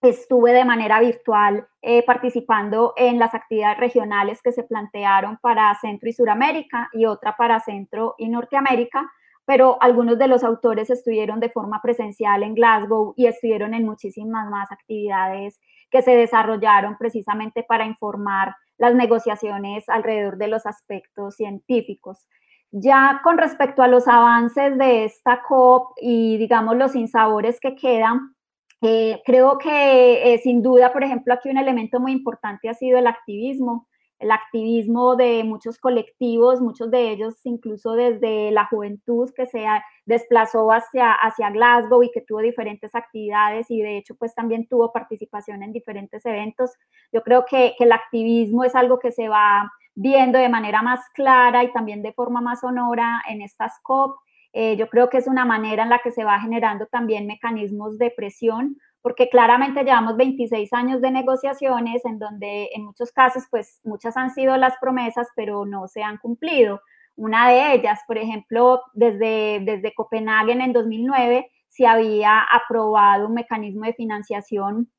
estuve 0.01 0.53
de 0.53 0.65
manera 0.65 0.99
virtual 0.99 1.67
eh, 1.81 2.05
participando 2.05 2.93
en 2.95 3.19
las 3.19 3.33
actividades 3.33 3.79
regionales 3.79 4.41
que 4.41 4.51
se 4.51 4.63
plantearon 4.63 5.37
para 5.41 5.75
Centro 5.81 6.07
y 6.07 6.13
Suramérica 6.13 6.89
y 6.93 7.05
otra 7.05 7.35
para 7.35 7.59
Centro 7.59 8.15
y 8.17 8.29
Norteamérica, 8.29 9.11
pero 9.45 9.77
algunos 9.81 10.17
de 10.17 10.27
los 10.27 10.43
autores 10.43 10.89
estuvieron 10.89 11.39
de 11.39 11.49
forma 11.49 11.81
presencial 11.81 12.43
en 12.43 12.53
Glasgow 12.53 13.13
y 13.17 13.25
estuvieron 13.25 13.73
en 13.73 13.85
muchísimas 13.85 14.49
más 14.49 14.71
actividades 14.71 15.59
que 15.89 16.01
se 16.01 16.11
desarrollaron 16.11 16.97
precisamente 16.97 17.63
para 17.63 17.85
informar 17.85 18.55
las 18.77 18.95
negociaciones 18.95 19.89
alrededor 19.89 20.37
de 20.37 20.47
los 20.47 20.65
aspectos 20.65 21.35
científicos. 21.35 22.27
Ya 22.71 23.21
con 23.23 23.37
respecto 23.39 23.81
a 23.81 23.87
los 23.87 24.07
avances 24.07 24.77
de 24.77 25.05
esta 25.05 25.41
COP 25.41 25.93
y 25.99 26.37
digamos 26.37 26.77
los 26.77 26.95
insabores 26.95 27.59
que 27.59 27.75
quedan, 27.75 28.35
eh, 28.81 29.21
creo 29.25 29.57
que 29.57 30.33
eh, 30.33 30.39
sin 30.39 30.61
duda, 30.61 30.93
por 30.93 31.03
ejemplo, 31.03 31.33
aquí 31.33 31.49
un 31.49 31.57
elemento 31.57 31.99
muy 31.99 32.11
importante 32.13 32.69
ha 32.69 32.73
sido 32.73 32.97
el 32.97 33.07
activismo, 33.07 33.87
el 34.19 34.31
activismo 34.31 35.15
de 35.15 35.43
muchos 35.43 35.77
colectivos, 35.79 36.61
muchos 36.61 36.91
de 36.91 37.11
ellos 37.11 37.35
incluso 37.45 37.93
desde 37.93 38.51
la 38.51 38.65
juventud 38.65 39.29
que 39.35 39.45
se 39.45 39.65
desplazó 40.05 40.71
hacia, 40.71 41.13
hacia 41.13 41.49
Glasgow 41.51 42.03
y 42.03 42.11
que 42.11 42.21
tuvo 42.21 42.39
diferentes 42.39 42.95
actividades 42.95 43.69
y 43.69 43.81
de 43.81 43.97
hecho 43.97 44.15
pues 44.15 44.35
también 44.35 44.67
tuvo 44.67 44.91
participación 44.91 45.63
en 45.63 45.73
diferentes 45.73 46.25
eventos. 46.25 46.71
Yo 47.11 47.21
creo 47.23 47.45
que, 47.45 47.75
que 47.77 47.83
el 47.85 47.91
activismo 47.91 48.63
es 48.63 48.75
algo 48.75 48.99
que 48.99 49.11
se 49.11 49.29
va 49.29 49.71
viendo 49.95 50.39
de 50.39 50.47
manera 50.47 50.81
más 50.81 51.01
clara 51.13 51.63
y 51.65 51.73
también 51.73 52.01
de 52.01 52.13
forma 52.13 52.39
más 52.39 52.61
sonora 52.61 53.21
en 53.29 53.41
estas 53.41 53.73
COP. 53.83 54.17
Eh, 54.53 54.75
yo 54.77 54.89
creo 54.89 55.09
que 55.09 55.17
es 55.17 55.27
una 55.27 55.45
manera 55.45 55.83
en 55.83 55.89
la 55.89 55.99
que 55.99 56.11
se 56.11 56.23
va 56.23 56.39
generando 56.39 56.87
también 56.87 57.27
mecanismos 57.27 57.97
de 57.97 58.11
presión, 58.11 58.77
porque 59.01 59.29
claramente 59.29 59.83
llevamos 59.83 60.17
26 60.17 60.73
años 60.73 61.01
de 61.01 61.11
negociaciones 61.11 62.03
en 62.05 62.19
donde 62.19 62.69
en 62.73 62.83
muchos 62.83 63.11
casos, 63.11 63.43
pues 63.49 63.79
muchas 63.83 64.17
han 64.17 64.31
sido 64.31 64.57
las 64.57 64.75
promesas, 64.81 65.27
pero 65.35 65.65
no 65.65 65.87
se 65.87 66.03
han 66.03 66.17
cumplido. 66.17 66.81
Una 67.15 67.49
de 67.49 67.73
ellas, 67.73 67.99
por 68.07 68.17
ejemplo, 68.17 68.81
desde, 68.93 69.61
desde 69.61 69.93
Copenhague 69.93 70.53
en 70.53 70.73
2009 70.73 71.49
se 71.67 71.85
había 71.85 72.41
aprobado 72.41 73.27
un 73.27 73.33
mecanismo 73.33 73.85
de 73.85 73.93
financiación 73.93 74.89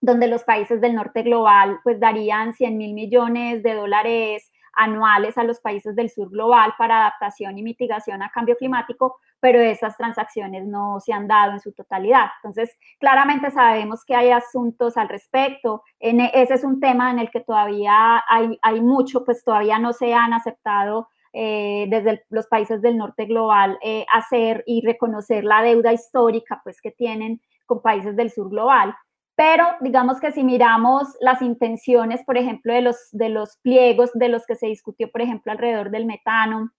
donde 0.00 0.28
los 0.28 0.44
países 0.44 0.80
del 0.80 0.94
norte 0.94 1.22
global 1.22 1.78
pues 1.84 2.00
darían 2.00 2.54
100 2.54 2.76
mil 2.76 2.94
millones 2.94 3.62
de 3.62 3.74
dólares 3.74 4.49
anuales 4.74 5.36
a 5.38 5.44
los 5.44 5.60
países 5.60 5.94
del 5.96 6.10
sur 6.10 6.30
global 6.30 6.74
para 6.78 7.00
adaptación 7.00 7.58
y 7.58 7.62
mitigación 7.62 8.22
a 8.22 8.30
cambio 8.30 8.56
climático, 8.56 9.18
pero 9.40 9.60
esas 9.60 9.96
transacciones 9.96 10.66
no 10.66 11.00
se 11.00 11.12
han 11.12 11.26
dado 11.26 11.52
en 11.52 11.60
su 11.60 11.72
totalidad. 11.72 12.26
Entonces, 12.42 12.76
claramente 12.98 13.50
sabemos 13.50 14.04
que 14.04 14.14
hay 14.14 14.30
asuntos 14.30 14.96
al 14.96 15.08
respecto. 15.08 15.82
En, 15.98 16.20
e, 16.20 16.30
ese 16.34 16.54
es 16.54 16.64
un 16.64 16.80
tema 16.80 17.10
en 17.10 17.18
el 17.18 17.30
que 17.30 17.40
todavía 17.40 18.22
hay, 18.28 18.58
hay 18.62 18.80
mucho, 18.80 19.24
pues 19.24 19.44
todavía 19.44 19.78
no 19.78 19.92
se 19.92 20.14
han 20.14 20.32
aceptado 20.32 21.08
eh, 21.32 21.86
desde 21.88 22.24
los 22.28 22.48
países 22.48 22.82
del 22.82 22.96
norte 22.96 23.24
global 23.26 23.78
eh, 23.82 24.04
hacer 24.12 24.64
y 24.66 24.84
reconocer 24.84 25.44
la 25.44 25.62
deuda 25.62 25.92
histórica 25.92 26.60
pues 26.64 26.80
que 26.80 26.90
tienen 26.90 27.40
con 27.66 27.82
países 27.82 28.16
del 28.16 28.30
sur 28.30 28.50
global. 28.50 28.94
Pero 29.36 29.66
digamos 29.80 30.20
que 30.20 30.32
si 30.32 30.44
miramos 30.44 31.08
las 31.20 31.40
intenciones, 31.40 32.22
por 32.24 32.36
ejemplo, 32.36 32.74
de 32.74 32.82
los, 32.82 32.96
de 33.12 33.30
los 33.30 33.56
pliegos 33.62 34.10
de 34.14 34.28
los 34.28 34.44
que 34.46 34.54
se 34.54 34.66
discutió, 34.66 35.10
por 35.10 35.22
ejemplo, 35.22 35.50
alrededor 35.50 35.90
del 35.90 36.04
metano, 36.04 36.70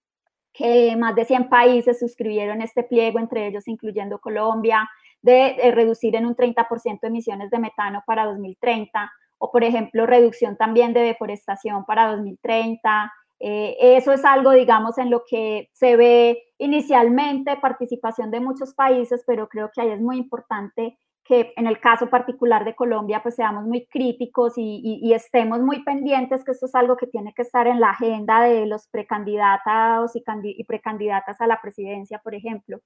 que 0.53 0.96
más 0.98 1.15
de 1.15 1.25
100 1.25 1.50
países 1.50 2.00
suscribieron 2.00 2.62
este 2.62 2.84
pliego, 2.84 3.20
entre 3.20 3.48
ellos 3.48 3.67
incluyendo 3.67 4.20
Colombia, 4.20 4.89
de, 5.22 5.72
reducir 5.74 6.15
en 6.15 6.25
un 6.25 6.36
30% 6.36 7.00
emisiones 7.03 7.50
de 7.51 7.60
metano 7.60 8.03
para 8.05 8.25
2030, 8.25 9.12
o 9.38 9.51
por 9.51 9.63
ejemplo, 9.63 10.05
reducción 10.05 10.58
también 10.58 10.93
de 10.93 11.01
deforestación 11.01 11.86
para 11.86 12.12
2030. 12.12 13.12
Eh, 13.39 13.75
eso 13.79 14.12
es 14.12 14.24
algo, 14.24 14.51
digamos, 14.51 14.98
en 14.98 15.10
lo 15.10 15.24
que 15.27 15.70
se 15.74 15.96
ve 15.96 16.43
inicialmente 16.58 17.58
participación 17.58 18.29
de 18.29 18.39
muchos 18.39 18.74
países, 18.75 19.24
pero 19.25 19.48
creo 19.48 19.72
que 19.74 19.81
ahí 19.81 19.89
es 19.89 20.01
muy 20.01 20.17
importante 20.17 20.98
que 21.31 21.53
en 21.55 21.65
el 21.65 21.79
caso 21.79 22.09
particular 22.09 22.65
de 22.65 22.75
Colombia, 22.75 23.23
pues 23.23 23.35
seamos 23.35 23.63
muy 23.63 23.85
críticos 23.85 24.55
y, 24.57 25.13
estemos 25.13 25.61
muy 25.61 25.81
pendientes, 25.81 26.43
que 26.43 26.51
esto 26.51 26.65
es 26.65 26.75
algo 26.75 26.97
que 26.97 27.07
tiene 27.07 27.33
que 27.33 27.43
estar 27.43 27.67
en 27.67 27.79
la 27.79 27.91
agenda 27.91 28.41
de 28.41 28.65
los 28.65 28.89
precandidatos 28.89 30.11
y, 30.13 30.63
precandidatas 30.65 31.39
a 31.39 31.47
la 31.47 31.61
presidencia, 31.61 32.19
por 32.21 32.35
ejemplo. 32.35 32.79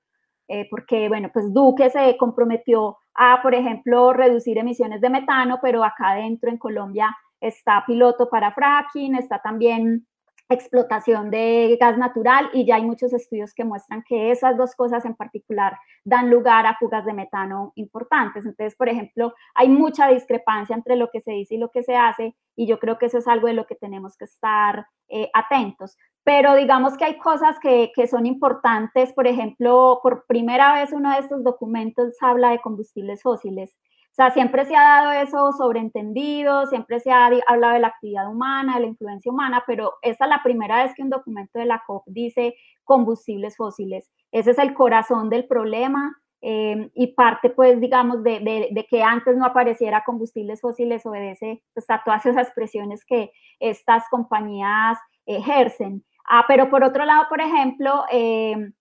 Eh, 0.48 0.68
porque, 0.70 1.10
bueno, 1.10 1.32
pues 1.34 1.52
Duque 1.52 1.90
se 1.90 2.18
comprometió 2.18 2.98
a, 3.16 3.42
por 3.42 3.56
ejemplo, 3.56 4.14
reducir 4.14 4.60
emisiones 4.60 5.02
de 5.02 5.10
metano, 5.10 5.58
pero 5.60 5.84
acá 5.84 6.12
adentro 6.12 6.52
en 6.52 6.60
Colombia 6.60 7.18
está 7.42 7.84
piloto 7.88 8.30
para 8.30 8.52
fracking, 8.52 9.16
está 9.16 9.40
también 9.40 10.06
explotación 10.50 11.32
de 11.32 11.78
gas 11.80 11.98
natural 11.98 12.50
y 12.54 12.66
ya 12.66 12.76
hay 12.76 12.84
muchos 12.84 13.14
estudios 13.14 13.54
que 13.54 13.64
muestran 13.64 14.04
que 14.08 14.32
esas 14.32 14.58
dos 14.58 14.76
cosas 14.76 15.04
en 15.06 15.16
particular 15.16 15.78
dan 16.04 16.30
lugar 16.30 16.66
a 16.66 16.78
fugas 16.78 17.06
de 17.06 17.14
metano 17.14 17.72
importantes. 17.76 18.46
Entonces, 18.46 18.76
por 18.76 18.90
ejemplo, 18.90 19.34
hay 19.56 19.70
mucha 19.70 20.08
discrepancia 20.08 20.76
entre 20.76 20.96
lo 20.96 21.10
que 21.10 21.22
se 21.22 21.32
dice 21.32 21.56
y 21.56 21.58
lo 21.58 21.72
que 21.72 21.84
se 21.84 21.96
hace 21.96 22.36
y 22.56 22.68
yo 22.68 22.80
creo 22.80 22.98
que 22.98 23.08
eso 23.08 23.18
es 23.18 23.28
algo 23.28 23.48
de 23.48 23.54
lo 23.54 23.66
que 23.66 23.76
tenemos 23.76 24.16
que 24.18 24.26
estar 24.26 24.88
eh, 25.10 25.30
atentos. 25.34 25.98
Pero 26.24 26.56
digamos 26.56 26.98
que 26.98 27.06
hay 27.06 27.18
cosas 27.18 27.60
que, 27.60 27.92
que 27.96 28.08
son 28.08 28.26
importantes, 28.26 29.14
por 29.14 29.28
ejemplo, 29.28 30.00
por 30.02 30.26
primera 30.28 30.74
vez 30.74 30.92
uno 30.92 31.12
de 31.12 31.20
estos 31.20 31.44
documentos 31.44 32.16
habla 32.22 32.50
de 32.52 32.62
combustibles 32.62 33.22
fósiles 33.22 33.76
o 34.16 34.22
sea, 34.24 34.32
siempre 34.32 34.64
se 34.64 34.74
ha 34.78 34.82
dado 34.82 35.12
eso 35.12 35.52
sobreentendido, 35.52 36.68
siempre 36.68 37.02
se 37.02 37.12
ha 37.12 37.30
hablado 37.48 37.74
de 37.74 37.82
la 37.82 37.88
actividad 37.88 38.32
humana, 38.32 38.76
de 38.76 38.80
la 38.80 38.88
influencia 38.88 39.30
humana, 39.30 39.66
pero 39.68 39.96
esta 40.02 40.24
es 40.24 40.30
la 40.30 40.42
primera 40.42 40.82
vez 40.82 40.94
que 40.96 41.02
un 41.02 41.10
documento 41.10 41.60
de 41.60 41.66
la 41.66 41.84
COP 41.86 42.04
dice 42.08 42.56
combustibles 42.86 43.58
fósiles. 43.58 44.10
Ese 44.32 44.52
es 44.52 44.58
el 44.58 44.74
corazón 44.74 45.30
del 45.30 45.48
problema 45.48 46.16
eh, 46.42 46.90
y 46.94 47.08
parte, 47.08 47.50
pues, 47.50 47.82
digamos, 47.82 48.24
de, 48.24 48.40
de, 48.72 48.88
que 48.90 49.04
antes 49.04 49.36
no 49.36 49.44
apareciera 49.44 50.06
combustibles 50.06 50.62
fósiles 50.62 51.06
obedece 51.06 51.62
pues, 51.74 51.86
a 51.90 52.02
todas 52.06 52.26
esas 52.26 52.52
presiones 52.52 53.04
que 53.04 53.34
estas 53.60 54.08
compañías 54.10 54.98
ejercen. 55.26 56.06
Ah, 56.30 56.46
pero 56.48 56.70
por 56.70 56.86
otro 56.86 57.04
lado, 57.04 57.26
por 57.28 57.42
ejemplo, 57.42 58.06
eh, 58.10 58.72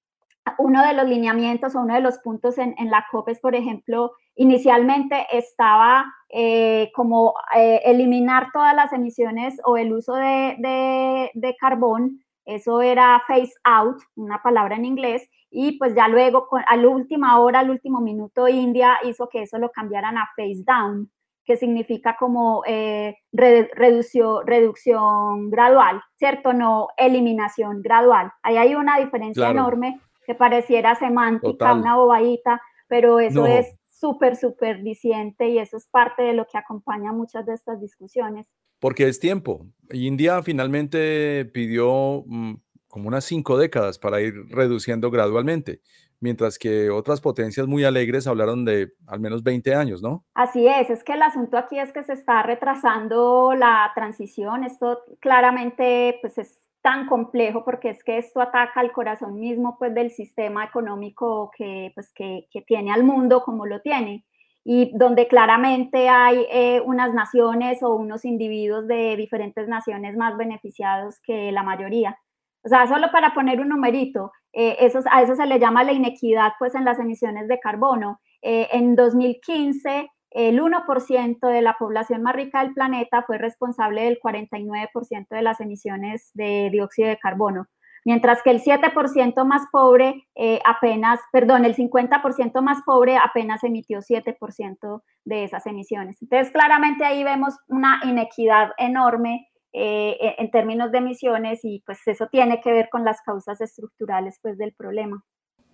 uno 0.58 0.84
de 0.84 0.94
los 0.94 1.06
lineamientos 1.06 1.74
o 1.74 1.80
uno 1.80 1.94
de 1.94 2.00
los 2.00 2.18
puntos 2.18 2.58
en, 2.58 2.74
la 2.90 3.06
COP 3.10 3.30
por 3.40 3.54
ejemplo, 3.54 4.12
inicialmente 4.36 5.26
estaba 5.32 6.04
eh, 6.28 6.90
como 6.94 7.34
eh, 7.56 7.80
eliminar 7.84 8.48
todas 8.52 8.74
las 8.74 8.92
emisiones 8.92 9.60
o 9.64 9.76
el 9.76 9.92
uso 9.92 10.14
de, 10.14 11.30
de, 11.34 11.56
carbón, 11.58 12.20
eso 12.44 12.82
era 12.82 13.22
phase 13.26 13.54
out, 13.64 13.96
una 14.16 14.42
palabra 14.42 14.76
en 14.76 14.84
inglés, 14.84 15.28
y 15.50 15.78
pues 15.78 15.94
ya 15.94 16.08
luego 16.08 16.48
a 16.66 16.76
la 16.76 16.88
última 16.88 17.38
hora, 17.38 17.60
al 17.60 17.70
último 17.70 18.00
minuto, 18.00 18.48
India 18.48 18.98
hizo 19.04 19.28
que 19.28 19.42
eso 19.42 19.58
lo 19.58 19.70
cambiaran 19.70 20.18
a 20.18 20.28
phase 20.36 20.64
down, 20.66 21.10
que 21.44 21.56
significa 21.56 22.16
como 22.18 22.62
eh, 22.66 23.16
reducción 23.32 25.50
gradual, 25.50 26.02
¿cierto? 26.16 26.52
No 26.52 26.88
eliminación 26.96 27.82
gradual. 27.82 28.32
Ahí 28.42 28.56
hay 28.56 28.74
una 28.74 28.98
diferencia 28.98 29.50
enorme 29.50 30.00
que 30.26 30.34
pareciera 30.34 30.94
semántica, 30.94 31.74
una 31.74 31.96
bobadita, 31.96 32.60
pero 32.88 33.20
eso 33.20 33.46
es 33.46 33.74
súper, 33.88 34.36
súper 34.36 34.82
diciente 34.82 35.48
y 35.48 35.58
eso 35.58 35.76
es 35.76 35.86
parte 35.86 36.22
de 36.22 36.32
lo 36.32 36.46
que 36.46 36.58
acompaña 36.58 37.12
muchas 37.12 37.46
de 37.46 37.54
estas 37.54 37.80
discusiones. 37.80 38.46
Porque 38.78 39.08
es 39.08 39.18
tiempo. 39.18 39.66
India 39.90 40.42
finalmente 40.42 41.44
pidió 41.46 42.24
mm, 42.26 42.54
como 42.88 43.08
unas 43.08 43.24
cinco 43.24 43.56
décadas 43.56 43.98
para 43.98 44.20
ir 44.20 44.34
reduciendo 44.50 45.10
gradualmente 45.10 45.80
mientras 46.24 46.58
que 46.58 46.88
otras 46.88 47.20
potencias 47.20 47.66
muy 47.66 47.84
alegres 47.84 48.26
hablaron 48.26 48.64
de 48.64 48.92
al 49.06 49.20
menos 49.20 49.42
20 49.42 49.74
años, 49.74 50.02
¿no? 50.02 50.24
Así 50.34 50.66
es, 50.66 50.88
es 50.88 51.04
que 51.04 51.12
el 51.12 51.22
asunto 51.22 51.58
aquí 51.58 51.78
es 51.78 51.92
que 51.92 52.02
se 52.02 52.14
está 52.14 52.42
retrasando 52.42 53.54
la 53.54 53.92
transición, 53.94 54.64
esto 54.64 55.00
claramente 55.20 56.18
pues 56.22 56.38
es 56.38 56.63
tan 56.84 57.06
complejo 57.06 57.64
porque 57.64 57.88
es 57.88 58.04
que 58.04 58.18
esto 58.18 58.42
ataca 58.42 58.78
al 58.80 58.92
corazón 58.92 59.40
mismo 59.40 59.78
pues 59.78 59.94
del 59.94 60.10
sistema 60.10 60.64
económico 60.66 61.50
que, 61.56 61.90
pues, 61.94 62.12
que, 62.12 62.46
tiene 62.66 62.92
al 62.92 63.04
mundo 63.04 63.42
como 63.42 63.64
lo 63.64 63.80
tiene 63.80 64.26
y 64.64 64.92
donde 64.94 65.26
claramente 65.26 66.10
hay 66.10 66.46
eh, 66.52 66.82
unas 66.84 67.14
naciones 67.14 67.82
o 67.82 67.94
unos 67.94 68.26
individuos 68.26 68.86
de 68.86 69.16
diferentes 69.16 69.66
naciones 69.66 70.14
más 70.14 70.36
beneficiados 70.36 71.20
que 71.22 71.52
la 71.52 71.62
mayoría. 71.62 72.18
O 72.62 72.68
sea, 72.68 72.86
solo 72.86 73.10
para 73.10 73.32
poner 73.32 73.60
un 73.60 73.70
numerito, 73.70 74.32
eh, 74.52 74.76
eso, 74.80 75.00
a 75.10 75.22
eso 75.22 75.36
se 75.36 75.46
le 75.46 75.58
llama 75.58 75.84
la 75.84 75.92
inequidad 75.92 76.52
pues 76.58 76.74
en 76.74 76.84
las 76.84 76.98
emisiones 76.98 77.48
de 77.48 77.60
carbono. 77.60 78.20
Eh, 78.42 78.68
en 78.72 78.94
2015, 78.94 80.10
el 80.34 80.60
1% 80.60 81.48
de 81.48 81.62
la 81.62 81.76
población 81.78 82.22
más 82.22 82.34
rica 82.34 82.62
del 82.62 82.74
planeta 82.74 83.22
fue 83.22 83.38
responsable 83.38 84.02
del 84.02 84.18
49% 84.18 85.28
de 85.30 85.42
las 85.42 85.60
emisiones 85.60 86.32
de 86.34 86.70
dióxido 86.72 87.08
de 87.08 87.18
carbono, 87.18 87.68
mientras 88.04 88.42
que 88.42 88.50
el 88.50 88.60
7% 88.60 89.44
más 89.46 89.62
pobre 89.70 90.26
eh, 90.34 90.58
apenas, 90.66 91.20
perdón, 91.32 91.64
el 91.64 91.76
50% 91.76 92.60
más 92.62 92.82
pobre 92.84 93.16
apenas 93.16 93.62
emitió 93.62 94.00
7% 94.00 95.02
de 95.24 95.44
esas 95.44 95.66
emisiones. 95.66 96.20
Entonces, 96.20 96.52
claramente 96.52 97.04
ahí 97.04 97.22
vemos 97.22 97.54
una 97.68 98.00
inequidad 98.04 98.70
enorme 98.76 99.48
eh, 99.72 100.16
e, 100.20 100.34
en 100.38 100.50
términos 100.50 100.90
de 100.90 100.98
emisiones 100.98 101.60
y 101.64 101.82
pues 101.86 101.98
eso 102.06 102.26
tiene 102.26 102.60
que 102.60 102.72
ver 102.72 102.88
con 102.90 103.04
las 103.04 103.22
causas 103.22 103.60
estructurales 103.60 104.40
pues 104.42 104.58
del 104.58 104.72
problema. 104.72 105.24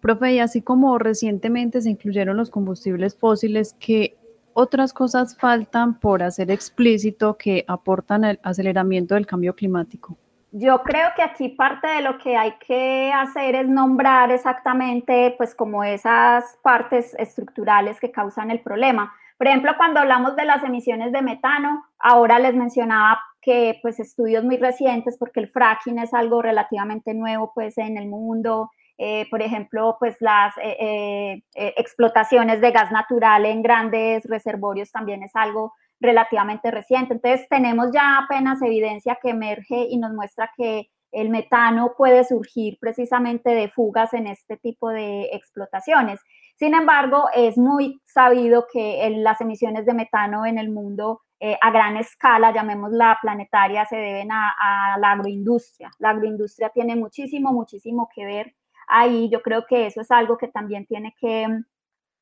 Profe, 0.00 0.32
y 0.32 0.38
así 0.38 0.62
como 0.62 0.98
recientemente 0.98 1.80
se 1.80 1.90
incluyeron 1.90 2.36
los 2.36 2.50
combustibles 2.50 3.18
fósiles, 3.18 3.76
¿qué 3.78 4.16
otras 4.54 4.92
cosas 4.92 5.36
faltan 5.36 5.98
por 5.98 6.22
hacer 6.22 6.50
explícito 6.50 7.36
que 7.36 7.64
aportan 7.68 8.24
el 8.24 8.40
aceleramiento 8.42 9.14
del 9.14 9.26
cambio 9.26 9.54
climático? 9.54 10.16
Yo 10.52 10.82
creo 10.82 11.10
que 11.14 11.22
aquí 11.22 11.50
parte 11.50 11.86
de 11.86 12.02
lo 12.02 12.18
que 12.18 12.36
hay 12.36 12.54
que 12.66 13.12
hacer 13.14 13.54
es 13.54 13.68
nombrar 13.68 14.32
exactamente 14.32 15.34
pues 15.38 15.54
como 15.54 15.84
esas 15.84 16.58
partes 16.62 17.14
estructurales 17.18 18.00
que 18.00 18.10
causan 18.10 18.50
el 18.50 18.60
problema. 18.60 19.12
Por 19.38 19.46
ejemplo, 19.46 19.72
cuando 19.76 20.00
hablamos 20.00 20.34
de 20.34 20.44
las 20.44 20.64
emisiones 20.64 21.12
de 21.12 21.22
metano, 21.22 21.84
ahora 21.98 22.40
les 22.40 22.56
mencionaba 22.56 23.20
que 23.40 23.78
pues 23.80 24.00
estudios 24.00 24.44
muy 24.44 24.56
recientes, 24.56 25.16
porque 25.16 25.40
el 25.40 25.48
fracking 25.48 25.98
es 25.98 26.12
algo 26.12 26.42
relativamente 26.42 27.14
nuevo 27.14 27.52
pues 27.54 27.78
en 27.78 27.96
el 27.96 28.08
mundo, 28.08 28.70
eh, 29.02 29.26
por 29.30 29.40
ejemplo, 29.40 29.96
pues 29.98 30.18
las 30.20 30.52
eh, 30.58 31.42
eh, 31.54 31.74
explotaciones 31.78 32.60
de 32.60 32.70
gas 32.70 32.92
natural 32.92 33.46
en 33.46 33.62
grandes 33.62 34.24
reservorios 34.24 34.92
también 34.92 35.22
es 35.22 35.34
algo 35.34 35.72
relativamente 36.00 36.70
reciente. 36.70 37.14
Entonces 37.14 37.48
tenemos 37.48 37.92
ya 37.94 38.18
apenas 38.18 38.60
evidencia 38.60 39.16
que 39.22 39.30
emerge 39.30 39.86
y 39.88 39.96
nos 39.96 40.12
muestra 40.12 40.50
que 40.54 40.90
el 41.12 41.30
metano 41.30 41.94
puede 41.96 42.24
surgir 42.24 42.76
precisamente 42.78 43.48
de 43.48 43.68
fugas 43.68 44.12
en 44.12 44.26
este 44.26 44.58
tipo 44.58 44.90
de 44.90 45.30
explotaciones. 45.32 46.20
Sin 46.56 46.74
embargo, 46.74 47.24
es 47.34 47.56
muy 47.56 48.02
sabido 48.04 48.66
que 48.70 49.08
las 49.16 49.40
emisiones 49.40 49.86
de 49.86 49.94
metano 49.94 50.44
en 50.44 50.58
el 50.58 50.68
mundo 50.68 51.22
eh, 51.42 51.56
a 51.58 51.70
gran 51.70 51.96
escala, 51.96 52.52
llamémosla 52.52 53.18
planetaria, 53.22 53.86
se 53.86 53.96
deben 53.96 54.30
a, 54.30 54.98
la 54.98 55.12
agroindustria. 55.12 55.90
La 55.98 56.10
agroindustria 56.10 56.68
tiene 56.68 56.96
muchísimo, 56.96 57.50
muchísimo 57.54 58.10
que 58.14 58.26
ver 58.26 58.54
ahí. 58.90 59.28
Yo 59.30 59.42
creo 59.42 59.64
que 59.66 59.86
eso 59.86 60.00
es 60.00 60.10
algo 60.10 60.36
que 60.36 60.48
también 60.48 60.86
tiene 60.86 61.14
que, 61.18 61.46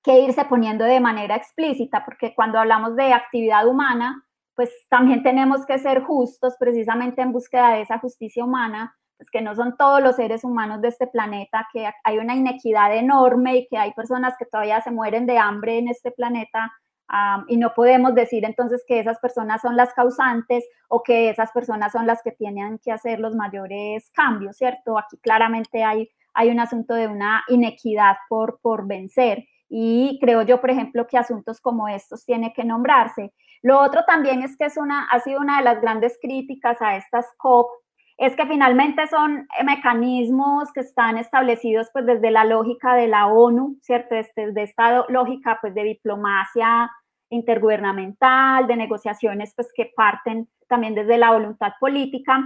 que 0.02 0.20
irse 0.20 0.44
poniendo 0.44 0.84
de 0.84 1.00
manera 1.00 1.36
explícita, 1.36 2.04
porque 2.04 2.34
cuando 2.34 2.58
hablamos 2.58 2.96
de 2.96 3.12
actividad 3.12 3.66
humana, 3.66 4.24
pues 4.54 4.70
también 4.88 5.22
tenemos 5.22 5.64
que 5.66 5.78
ser 5.78 6.02
justos 6.02 6.56
precisamente 6.58 7.22
en 7.22 7.32
búsqueda 7.32 7.70
de 7.74 7.82
esa 7.82 7.98
justicia 7.98 8.44
humana, 8.44 8.94
pues 9.16 9.30
que 9.30 9.40
no 9.40 9.54
son 9.54 9.76
todos 9.76 10.02
los 10.02 10.16
seres 10.16 10.44
humanos 10.44 10.80
de 10.80 10.88
este 10.88 11.06
planeta, 11.06 11.68
que 11.72 11.88
hay 12.04 12.18
una 12.18 12.34
inequidad 12.34 12.96
enorme 12.96 13.56
y 13.56 13.68
que 13.68 13.78
hay 13.78 13.92
personas 13.92 14.34
que 14.38 14.46
todavía 14.46 14.80
se 14.80 14.90
mueren 14.90 15.26
de 15.26 15.38
hambre 15.38 15.78
en 15.78 15.88
este 15.88 16.10
planeta 16.10 16.72
y 17.48 17.56
no 17.56 17.72
podemos 17.74 18.14
decir 18.14 18.44
entonces 18.44 18.84
que 18.86 19.00
esas 19.00 19.18
personas 19.18 19.62
son 19.62 19.76
las 19.76 19.94
causantes 19.94 20.64
o 20.88 21.02
que 21.02 21.30
esas 21.30 21.50
personas 21.52 21.92
son 21.92 22.06
las 22.06 22.22
que 22.22 22.32
tienen 22.32 22.78
que 22.78 22.92
hacer 22.92 23.18
los 23.18 23.34
mayores 23.34 24.10
cambios, 24.10 24.56
¿cierto? 24.56 24.98
Aquí 24.98 25.16
claramente 25.18 25.82
hay, 25.84 26.10
hay 26.38 26.50
un 26.50 26.60
asunto 26.60 26.94
de 26.94 27.08
una 27.08 27.42
inequidad 27.48 28.16
por, 28.28 28.60
por 28.62 28.86
vencer 28.86 29.44
y 29.68 30.18
creo 30.20 30.42
yo, 30.42 30.60
por 30.60 30.70
ejemplo, 30.70 31.06
que 31.08 31.18
asuntos 31.18 31.60
como 31.60 31.88
estos 31.88 32.24
tienen 32.24 32.52
que 32.54 32.64
nombrarse. 32.64 33.32
Lo 33.60 33.80
otro 33.80 34.04
también 34.06 34.42
es 34.44 34.56
que 34.56 34.66
es 34.66 34.76
una, 34.76 35.08
ha 35.10 35.18
sido 35.18 35.40
una 35.40 35.58
de 35.58 35.64
las 35.64 35.80
grandes 35.80 36.16
críticas 36.22 36.80
a 36.80 36.96
estas 36.96 37.26
COP, 37.38 37.66
es 38.18 38.36
que 38.36 38.46
finalmente 38.46 39.08
son 39.08 39.48
mecanismos 39.64 40.72
que 40.72 40.80
están 40.80 41.18
establecidos 41.18 41.88
pues 41.92 42.06
desde 42.06 42.30
la 42.30 42.44
lógica 42.44 42.94
de 42.94 43.08
la 43.08 43.26
ONU, 43.26 43.76
¿cierto? 43.82 44.14
Desde, 44.14 44.46
desde 44.46 44.62
esta 44.62 45.06
lógica 45.08 45.58
pues 45.60 45.74
de 45.74 45.82
diplomacia 45.82 46.88
intergubernamental, 47.30 48.68
de 48.68 48.76
negociaciones 48.76 49.52
pues 49.56 49.72
que 49.74 49.90
parten 49.94 50.48
también 50.68 50.94
desde 50.94 51.18
la 51.18 51.32
voluntad 51.32 51.72
política, 51.80 52.44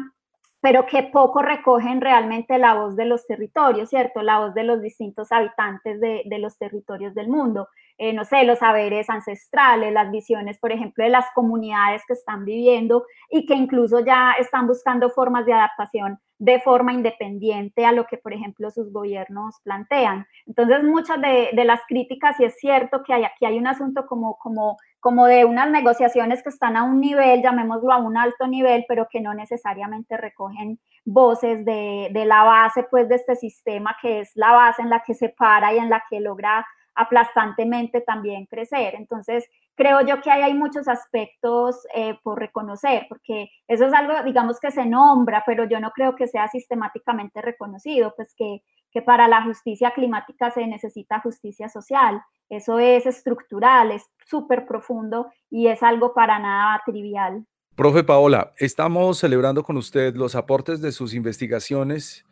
pero 0.63 0.87
que 0.87 1.03
poco 1.03 1.43
recogen 1.43 2.01
realmente 2.01 2.57
la 2.57 2.75
voz 2.75 2.95
de 2.95 3.05
los 3.05 3.27
territorios, 3.27 3.91
¿cierto? 3.91 4.23
La 4.23 4.39
voz 4.39 4.55
de 4.55 4.63
los 4.63 4.81
distintos 4.81 5.33
habitantes 5.33 6.01
de, 6.01 6.23
de 6.25 6.39
los 6.39 6.57
territorios 6.57 7.15
del 7.15 7.29
mundo. 7.29 7.69
Eh, 7.99 8.13
no 8.13 8.25
sé, 8.25 8.45
los 8.45 8.61
saberes 8.61 9.11
ancestrales, 9.11 9.93
las 9.93 10.11
visiones, 10.13 10.59
por 10.59 10.71
ejemplo, 10.71 11.03
de 11.03 11.11
las 11.11 11.27
comunidades 11.35 12.03
que 12.07 12.15
están 12.15 12.45
viviendo 12.45 13.05
y 13.29 13.45
que 13.45 13.55
incluso 13.55 14.01
ya 14.05 14.35
están 14.39 14.69
buscando 14.69 15.11
formas 15.11 15.47
de 15.47 15.53
adaptación 15.53 16.19
de 16.39 16.61
forma 16.61 16.93
independiente 16.93 17.85
a 17.85 17.93
lo 17.93 18.07
que, 18.07 18.17
por 18.17 18.33
ejemplo, 18.33 18.71
sus 18.71 18.93
gobiernos 18.93 19.61
plantean. 19.63 20.27
Entonces, 20.47 20.83
muchas 20.83 21.21
de, 21.21 21.65
las 21.65 21.81
críticas, 21.87 22.41
y 22.41 22.45
es 22.45 22.57
cierto 22.59 23.05
que 23.05 23.13
hay, 23.13 23.25
aquí 23.25 23.47
hay 23.47 23.59
un 23.59 23.69
asunto 23.69 24.07
como, 24.07 24.37
como, 24.39 24.77
como 25.03 25.27
de 25.27 25.45
unas 25.45 25.69
negociaciones 25.69 26.45
que 26.45 26.49
están 26.49 26.77
a 26.77 26.85
un 26.85 27.01
nivel, 27.01 27.43
llamémoslo 27.43 27.93
a 27.93 27.97
un 27.97 28.17
alto 28.17 28.47
nivel, 28.47 28.85
pero 28.87 29.09
que 29.11 29.21
no 29.21 29.35
necesariamente 29.35 30.17
recogen 30.17 30.79
voces 31.05 31.65
de, 31.65 32.09
de 32.13 32.25
la 32.25 32.45
base, 32.45 32.85
pues, 32.89 33.09
de 33.09 33.17
este 33.17 33.35
sistema, 33.35 33.97
que 34.01 34.21
es 34.21 34.31
la 34.37 34.53
base 34.53 34.81
en 34.81 34.91
la 34.91 35.03
que 35.05 35.15
se 35.15 35.29
para 35.31 35.75
y 35.75 35.79
en 35.79 35.91
la 35.91 36.05
que 36.09 36.21
logra 36.21 36.65
aplastantemente 36.95 38.01
también 38.01 38.47
crecer. 38.47 38.95
Entonces, 38.95 39.45
creo 39.75 40.03
yo 40.03 40.21
que 40.21 40.31
ahí 40.31 40.43
hay 40.43 40.55
muchos 40.55 40.87
aspectos 40.87 41.85
eh, 41.97 42.17
por 42.23 42.39
reconocer, 42.39 43.07
porque 43.09 43.51
eso 43.67 43.87
es 43.87 43.93
algo, 43.93 44.23
digamos, 44.23 44.61
que 44.61 44.71
se 44.71 44.87
nombra, 44.87 45.43
pero 45.45 45.65
yo 45.65 45.81
no 45.81 45.91
creo 45.91 46.15
que 46.15 46.29
sea 46.29 46.47
sistemáticamente 46.47 47.43
reconocido, 47.43 48.13
pues 48.15 48.35
que, 48.37 48.63
que 48.93 49.03
para 49.03 49.27
la 49.27 49.43
justicia 49.43 49.93
climática 49.93 50.51
se 50.51 50.67
necesita 50.67 51.21
justicia 51.21 51.69
social. 51.69 52.23
Eso 52.49 52.79
es 52.79 53.07
estructural, 53.07 53.91
es 53.91 54.05
súper 54.27 54.67
profundo 54.67 55.33
y 55.51 55.69
es 55.69 55.83
algo 55.83 56.13
para 56.15 56.39
nada 56.39 56.81
trivial. 56.85 57.47
Profe 57.75 58.05
Paola, 58.05 58.53
estamos 58.59 59.19
celebrando 59.19 59.63
con 59.63 59.79
usted 59.79 60.15
los 60.15 60.35
aportes 60.35 60.83
de 60.83 60.93
sus 60.93 61.15
investigaciones 61.15 62.27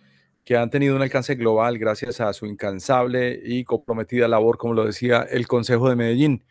que 0.45 0.57
han 0.57 0.69
tenido 0.69 0.97
un 0.97 1.03
alcance 1.03 1.35
global 1.35 1.79
gracias 1.79 2.21
a 2.21 2.33
su 2.33 2.45
incansable 2.45 3.41
y 3.43 3.65
comprometida 3.65 4.29
labor, 4.29 4.59
como 4.59 4.75
lo 4.75 4.85
decía 4.85 5.23
el 5.31 5.47
Consejo 5.47 5.89
de 5.89 5.97
Medellín. 5.97 6.45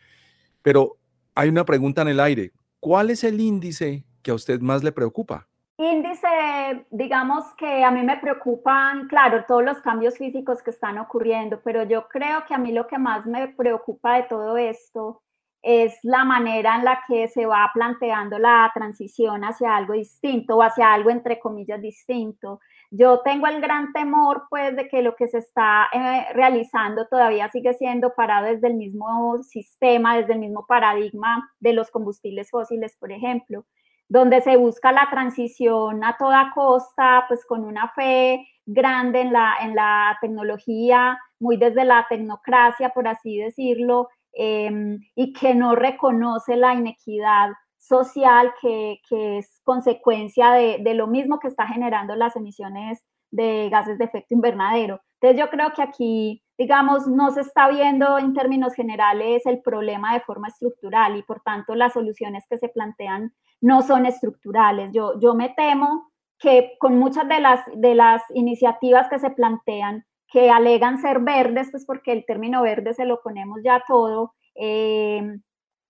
Pero 0.62 0.98
hay 1.34 1.48
una 1.48 1.64
pregunta 1.64 2.02
en 2.02 2.08
el 2.08 2.20
aire. 2.20 2.52
¿Cuál 2.80 3.10
es 3.10 3.24
el 3.24 3.40
índice 3.40 4.04
que 4.22 4.30
a 4.30 4.34
usted 4.34 4.60
más 4.60 4.82
le 4.82 4.90
preocupa? 4.90 5.49
Índice, 5.80 6.86
digamos 6.90 7.44
que 7.56 7.84
a 7.84 7.90
mí 7.90 8.02
me 8.02 8.18
preocupan, 8.18 9.08
claro, 9.08 9.44
todos 9.48 9.64
los 9.64 9.78
cambios 9.80 10.18
físicos 10.18 10.62
que 10.62 10.70
están 10.70 10.98
ocurriendo, 10.98 11.60
pero 11.64 11.84
yo 11.84 12.06
creo 12.08 12.44
que 12.46 12.54
a 12.54 12.58
mí 12.58 12.72
lo 12.72 12.86
que 12.86 12.98
más 12.98 13.26
me 13.26 13.48
preocupa 13.48 14.16
de 14.16 14.22
todo 14.24 14.58
esto 14.58 15.22
es 15.62 15.98
la 16.02 16.24
manera 16.24 16.76
en 16.76 16.84
la 16.84 17.02
que 17.06 17.28
se 17.28 17.46
va 17.46 17.70
planteando 17.72 18.38
la 18.38 18.70
transición 18.74 19.42
hacia 19.42 19.76
algo 19.76 19.94
distinto 19.94 20.56
o 20.56 20.62
hacia 20.62 20.92
algo 20.92 21.10
entre 21.10 21.38
comillas 21.38 21.80
distinto. 21.80 22.60
Yo 22.90 23.20
tengo 23.20 23.46
el 23.46 23.60
gran 23.60 23.92
temor 23.92 24.44
pues 24.50 24.74
de 24.76 24.88
que 24.88 25.02
lo 25.02 25.14
que 25.16 25.28
se 25.28 25.38
está 25.38 25.88
eh, 25.92 26.26
realizando 26.34 27.06
todavía 27.08 27.48
sigue 27.50 27.74
siendo 27.74 28.14
parado 28.14 28.46
desde 28.46 28.68
el 28.68 28.74
mismo 28.74 29.42
sistema, 29.42 30.16
desde 30.16 30.32
el 30.32 30.40
mismo 30.40 30.66
paradigma 30.66 31.50
de 31.60 31.72
los 31.72 31.90
combustibles 31.90 32.50
fósiles, 32.50 32.96
por 32.98 33.12
ejemplo 33.12 33.64
donde 34.10 34.40
se 34.40 34.56
busca 34.56 34.90
la 34.90 35.08
transición 35.08 36.02
a 36.02 36.16
toda 36.18 36.50
costa, 36.52 37.24
pues 37.28 37.46
con 37.46 37.64
una 37.64 37.88
fe 37.94 38.44
grande 38.66 39.20
en 39.20 39.32
la, 39.32 39.54
en 39.62 39.76
la 39.76 40.18
tecnología, 40.20 41.16
muy 41.38 41.56
desde 41.56 41.84
la 41.84 42.04
tecnocracia, 42.08 42.90
por 42.90 43.06
así 43.06 43.38
decirlo, 43.38 44.08
em, 44.32 44.98
y 45.14 45.32
que 45.32 45.54
no 45.54 45.76
reconoce 45.76 46.56
la 46.56 46.74
inequidad 46.74 47.50
social 47.78 48.52
que, 48.60 49.00
es 49.38 49.60
consecuencia 49.62 50.50
de, 50.52 50.78
de, 50.80 50.94
lo 50.94 51.06
mismo 51.06 51.38
que 51.38 51.48
está 51.48 51.68
generando 51.68 52.16
las 52.16 52.34
emisiones 52.34 53.04
de 53.30 53.68
gases 53.70 53.96
de 53.98 54.06
efecto 54.06 54.34
invernadero. 54.34 55.00
Entonces 55.20 55.38
yo 55.38 55.50
creo 55.50 55.72
que 55.72 55.82
aquí, 55.82 56.42
digamos, 56.60 57.06
no 57.06 57.30
se 57.30 57.40
está 57.40 57.70
viendo 57.70 58.18
en 58.18 58.34
términos 58.34 58.74
generales 58.74 59.46
el 59.46 59.62
problema 59.62 60.12
de 60.12 60.20
forma 60.20 60.48
estructural 60.48 61.16
y 61.16 61.22
por 61.22 61.40
tanto 61.40 61.74
las 61.74 61.94
soluciones 61.94 62.44
que 62.50 62.58
se 62.58 62.68
plantean 62.68 63.32
no 63.62 63.80
son 63.80 64.04
estructurales. 64.04 64.90
Yo, 64.92 65.18
yo 65.18 65.34
me 65.34 65.48
temo 65.56 66.12
que 66.38 66.72
con 66.78 66.98
muchas 66.98 67.26
de 67.28 67.40
las, 67.40 67.60
de 67.74 67.94
las 67.94 68.20
iniciativas 68.34 69.08
que 69.08 69.18
se 69.18 69.30
plantean, 69.30 70.04
que 70.30 70.50
alegan 70.50 71.00
ser 71.00 71.20
verdes, 71.20 71.70
pues 71.70 71.86
porque 71.86 72.12
el 72.12 72.26
término 72.26 72.60
verde 72.60 72.92
se 72.92 73.06
lo 73.06 73.22
ponemos 73.22 73.60
ya 73.64 73.82
todo, 73.88 74.34
eh, 74.54 75.38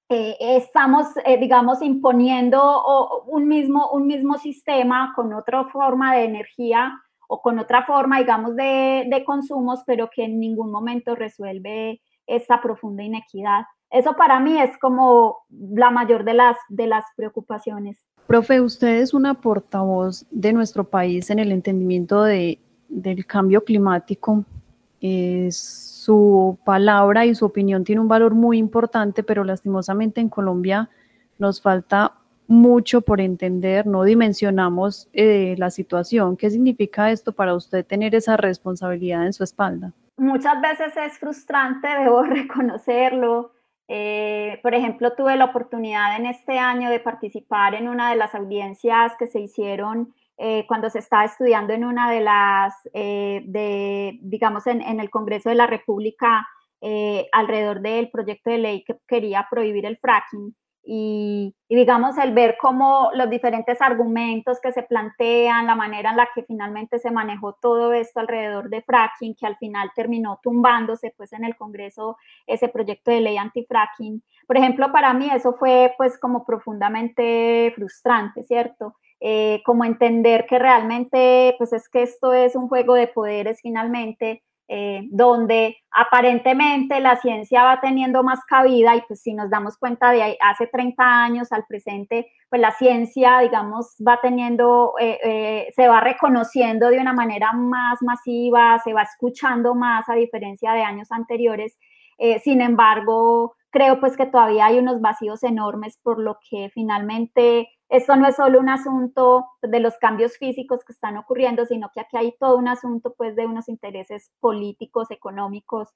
eh, 0.08 0.36
estamos, 0.40 1.08
eh, 1.24 1.36
digamos, 1.36 1.82
imponiendo 1.82 3.24
un, 3.26 3.48
mismo, 3.48 3.90
un 3.90 4.06
mismo 4.06 4.38
sistema 4.38 5.14
con 5.16 5.34
otra 5.34 5.64
forma 5.64 6.14
de 6.14 6.26
energía 6.26 6.92
o 7.32 7.40
con 7.40 7.60
otra 7.60 7.86
forma, 7.86 8.18
digamos, 8.18 8.56
de, 8.56 9.06
de 9.08 9.24
consumos, 9.24 9.84
pero 9.86 10.10
que 10.12 10.24
en 10.24 10.40
ningún 10.40 10.72
momento 10.72 11.14
resuelve 11.14 12.00
esa 12.26 12.60
profunda 12.60 13.04
inequidad. 13.04 13.62
Eso 13.88 14.14
para 14.16 14.40
mí 14.40 14.60
es 14.60 14.76
como 14.78 15.38
la 15.48 15.92
mayor 15.92 16.24
de 16.24 16.34
las, 16.34 16.56
de 16.68 16.88
las 16.88 17.04
preocupaciones. 17.14 18.04
Profe, 18.26 18.60
usted 18.60 18.96
es 18.96 19.14
una 19.14 19.34
portavoz 19.34 20.26
de 20.32 20.52
nuestro 20.52 20.82
país 20.82 21.30
en 21.30 21.38
el 21.38 21.52
entendimiento 21.52 22.24
de, 22.24 22.58
del 22.88 23.24
cambio 23.26 23.62
climático. 23.62 24.44
su 25.52 26.58
palabra 26.64 27.26
y 27.26 27.36
su 27.36 27.46
opinión 27.46 27.84
tiene 27.84 28.00
un 28.00 28.08
valor 28.08 28.34
muy 28.34 28.58
importante, 28.58 29.22
pero 29.22 29.44
lastimosamente 29.44 30.20
en 30.20 30.28
Colombia 30.28 30.90
nos 31.38 31.62
falta 31.62 32.19
mucho 32.50 33.00
por 33.00 33.20
entender, 33.20 33.86
no 33.86 34.02
dimensionamos 34.02 35.08
eh, 35.12 35.54
la 35.56 35.70
situación. 35.70 36.36
¿Qué 36.36 36.50
significa 36.50 37.12
esto 37.12 37.32
para 37.32 37.54
usted 37.54 37.86
tener 37.86 38.12
esa 38.16 38.36
responsabilidad 38.36 39.24
en 39.24 39.32
su 39.32 39.44
espalda? 39.44 39.92
Muchas 40.16 40.60
veces 40.60 40.92
es 40.96 41.16
frustrante, 41.16 41.86
debo 42.02 42.24
reconocerlo. 42.24 43.52
Eh, 43.86 44.58
por 44.64 44.74
ejemplo, 44.74 45.12
tuve 45.12 45.36
la 45.36 45.44
oportunidad 45.44 46.16
en 46.16 46.26
este 46.26 46.58
año 46.58 46.90
de 46.90 46.98
participar 46.98 47.74
en 47.74 47.88
una 47.88 48.10
de 48.10 48.16
las 48.16 48.34
audiencias 48.34 49.12
que 49.16 49.28
se 49.28 49.38
hicieron 49.38 50.12
eh, 50.36 50.64
cuando 50.66 50.90
se 50.90 50.98
estaba 50.98 51.26
estudiando 51.26 51.72
en 51.72 51.84
una 51.84 52.10
de 52.10 52.20
las, 52.20 52.74
digamos, 54.22 54.66
en, 54.66 54.98
el 54.98 55.10
Congreso 55.10 55.50
de 55.50 55.54
la 55.54 55.68
República 55.68 56.48
alrededor 57.32 57.80
del 57.80 58.10
proyecto 58.10 58.50
de 58.50 58.58
ley 58.58 58.84
que 58.84 58.96
quería 59.06 59.46
prohibir 59.48 59.86
el 59.86 59.98
fracking 59.98 60.54
y, 60.82 61.54
digamos 61.68 62.18
el 62.18 62.32
ver 62.32 62.56
cómo 62.60 63.10
los 63.14 63.30
diferentes 63.30 63.80
argumentos 63.80 64.58
que 64.60 64.72
se 64.72 64.82
plantean, 64.82 65.66
la 65.66 65.74
manera 65.74 66.10
en 66.10 66.16
la 66.16 66.28
que 66.34 66.42
finalmente 66.42 66.98
se 66.98 67.10
manejó 67.10 67.54
todo 67.54 67.92
esto 67.92 68.20
alrededor 68.20 68.70
de 68.70 68.82
fracking, 68.82 69.34
que 69.34 69.46
al 69.46 69.56
final 69.56 69.90
terminó 69.94 70.40
tumbándose 70.42 71.14
pues 71.16 71.32
en 71.32 71.44
el 71.44 71.56
Congreso 71.56 72.16
ese 72.46 72.68
proyecto 72.68 73.10
de 73.10 73.20
ley 73.20 73.36
anti-fracking. 73.36 74.22
Por 74.46 74.56
ejemplo, 74.56 74.90
para 74.90 75.14
mí 75.14 75.28
eso 75.32 75.54
fue 75.54 75.94
pues 75.96 76.18
como 76.18 76.44
profundamente 76.44 77.72
frustrante, 77.76 78.42
¿cierto? 78.42 78.96
Eh, 79.20 79.62
como 79.66 79.84
entender 79.84 80.46
que 80.46 80.58
realmente 80.58 81.54
pues 81.58 81.74
es 81.74 81.90
que 81.90 82.02
esto 82.02 82.32
es 82.32 82.56
un 82.56 82.68
juego 82.68 82.94
de 82.94 83.06
poderes 83.06 83.60
finalmente 83.60 84.42
eh, 84.72 85.08
donde 85.10 85.78
aparentemente 85.90 87.00
la 87.00 87.16
ciencia 87.16 87.64
va 87.64 87.80
teniendo 87.80 88.22
más 88.22 88.38
cabida 88.44 88.94
y 88.94 89.00
pues 89.00 89.20
si 89.20 89.34
nos 89.34 89.50
damos 89.50 89.76
cuenta 89.76 90.12
de 90.12 90.38
hace 90.40 90.68
30 90.68 91.02
años 91.24 91.50
al 91.50 91.64
presente, 91.66 92.30
pues 92.48 92.62
la 92.62 92.70
ciencia, 92.70 93.40
digamos, 93.40 93.96
va 94.06 94.20
teniendo, 94.22 94.94
eh, 95.00 95.18
eh, 95.24 95.72
se 95.74 95.88
va 95.88 96.00
reconociendo 96.00 96.88
de 96.88 97.00
una 97.00 97.12
manera 97.12 97.52
más 97.52 97.98
masiva, 98.02 98.78
se 98.84 98.92
va 98.92 99.02
escuchando 99.02 99.74
más 99.74 100.08
a 100.08 100.14
diferencia 100.14 100.72
de 100.72 100.82
años 100.82 101.10
anteriores. 101.10 101.76
sin 102.44 102.60
embargo, 102.60 103.56
creo 103.70 103.98
pues 103.98 104.16
que 104.16 104.26
todavía 104.26 104.66
hay 104.66 104.78
unos 104.78 105.00
vacíos 105.00 105.42
enormes 105.42 105.98
por 106.00 106.20
lo 106.20 106.38
que 106.48 106.70
finalmente 106.72 107.70
esto 107.90 108.14
no 108.16 108.26
es 108.26 108.36
solo 108.36 108.60
un 108.60 108.68
asunto 108.68 109.46
de 109.62 109.80
los 109.80 109.98
cambios 109.98 110.38
físicos 110.38 110.84
que 110.84 110.92
están 110.92 111.16
ocurriendo, 111.16 111.66
sino 111.66 111.90
que 111.92 112.00
aquí 112.00 112.16
hay 112.16 112.34
todo 112.38 112.56
un 112.56 112.68
asunto 112.68 113.14
pues 113.16 113.34
de 113.34 113.46
unos 113.46 113.68
intereses 113.68 114.30
políticos, 114.40 115.10
económicos 115.10 115.88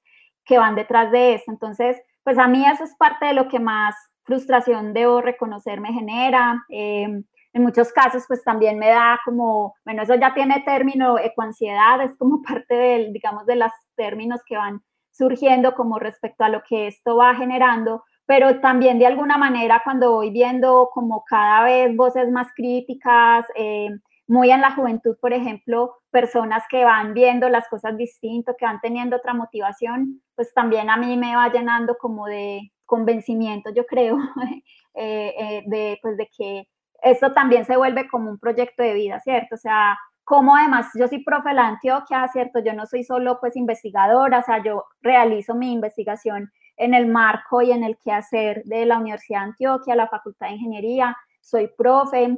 que 0.43 0.57
van 0.57 0.75
detrás 0.75 1.11
de 1.11 1.35
esto. 1.35 1.51
Entonces, 1.51 1.97
pues 2.23 2.37
a 2.37 2.47
mí 2.47 2.65
eso 2.65 2.83
es 2.83 2.95
parte 2.95 3.27
de 3.27 3.33
lo 3.33 3.47
que 3.47 3.59
más 3.59 3.95
frustración 4.23 4.93
debo 4.93 5.21
reconocer 5.21 5.79
me 5.79 5.93
genera. 5.93 6.65
Em, 6.69 7.23
en 7.53 7.63
muchos 7.63 7.93
casos, 7.93 8.25
pues 8.27 8.43
también 8.43 8.77
me 8.77 8.89
da 8.89 9.21
como, 9.23 9.75
bueno, 9.85 10.03
eso 10.03 10.15
ya 10.15 10.33
tiene 10.33 10.63
término 10.65 11.17
ecoansiedad, 11.17 12.01
es 12.01 12.17
como 12.17 12.41
parte 12.47 12.75
del, 12.75 13.13
digamos, 13.13 13.45
de 13.45 13.55
los 13.55 13.71
términos 13.95 14.41
que 14.45 14.57
van 14.57 14.81
surgiendo 15.11 15.75
como 15.75 15.97
respecto 15.97 16.43
a 16.43 16.49
lo 16.49 16.61
que 16.67 16.87
esto 16.87 17.15
va 17.15 17.35
generando, 17.35 18.03
pero 18.25 18.59
también 18.59 18.99
de 18.99 19.07
alguna 19.07 19.37
manera 19.37 19.81
cuando 19.83 20.13
voy 20.13 20.31
viendo 20.31 20.89
como 20.93 21.23
cada 21.25 21.63
vez 21.63 21.95
voces 21.95 22.31
más 22.31 22.47
críticas, 22.55 23.45
eh, 23.55 23.89
muy 24.27 24.49
en 24.51 24.61
la 24.61 24.71
juventud, 24.71 25.15
por 25.21 25.33
ejemplo, 25.33 25.97
personas 26.09 26.63
que 26.69 26.83
van 26.83 27.13
viendo 27.13 27.47
las 27.49 27.67
cosas 27.67 27.95
distinto, 27.97 28.55
que 28.57 28.65
van 28.65 28.81
teniendo 28.81 29.17
otra 29.17 29.33
motivación, 29.33 30.21
pues 30.35 30.53
también 30.53 30.89
a 30.89 30.97
mí 30.97 31.15
me 31.17 31.35
va 31.35 31.51
llenando 31.51 31.95
como 31.97 32.25
de 32.25 32.71
convencimiento, 32.85 33.71
yo 33.71 33.85
creo, 33.85 34.17
eh, 34.95 35.33
eh, 35.37 35.63
de, 35.67 35.99
pues 36.01 36.17
de 36.17 36.29
que 36.35 36.67
esto 37.03 37.33
también 37.33 37.65
se 37.65 37.77
vuelve 37.77 38.07
como 38.07 38.31
un 38.31 38.39
proyecto 38.39 38.81
de 38.81 38.93
vida, 38.93 39.19
¿cierto? 39.19 39.55
O 39.55 39.57
sea, 39.59 39.97
como 40.23 40.55
además 40.55 40.87
yo 40.95 41.07
soy 41.07 41.23
profe 41.23 41.49
de 41.49 41.55
la 41.55 41.67
Antioquia, 41.67 42.27
¿cierto? 42.29 42.59
Yo 42.59 42.73
no 42.73 42.87
soy 42.87 43.03
solo 43.03 43.39
pues 43.39 43.55
investigadora, 43.55 44.39
o 44.39 44.43
sea, 44.43 44.63
yo 44.63 44.85
realizo 45.01 45.53
mi 45.53 45.71
investigación 45.71 46.51
en 46.77 46.93
el 46.93 47.07
marco 47.07 47.61
y 47.61 47.71
en 47.71 47.83
el 47.83 47.97
quehacer 47.97 48.63
de 48.65 48.85
la 48.85 48.97
Universidad 48.97 49.39
de 49.39 49.45
Antioquia, 49.45 49.95
la 49.95 50.07
Facultad 50.07 50.47
de 50.47 50.53
Ingeniería. 50.53 51.15
Soy 51.41 51.69
profe, 51.77 52.37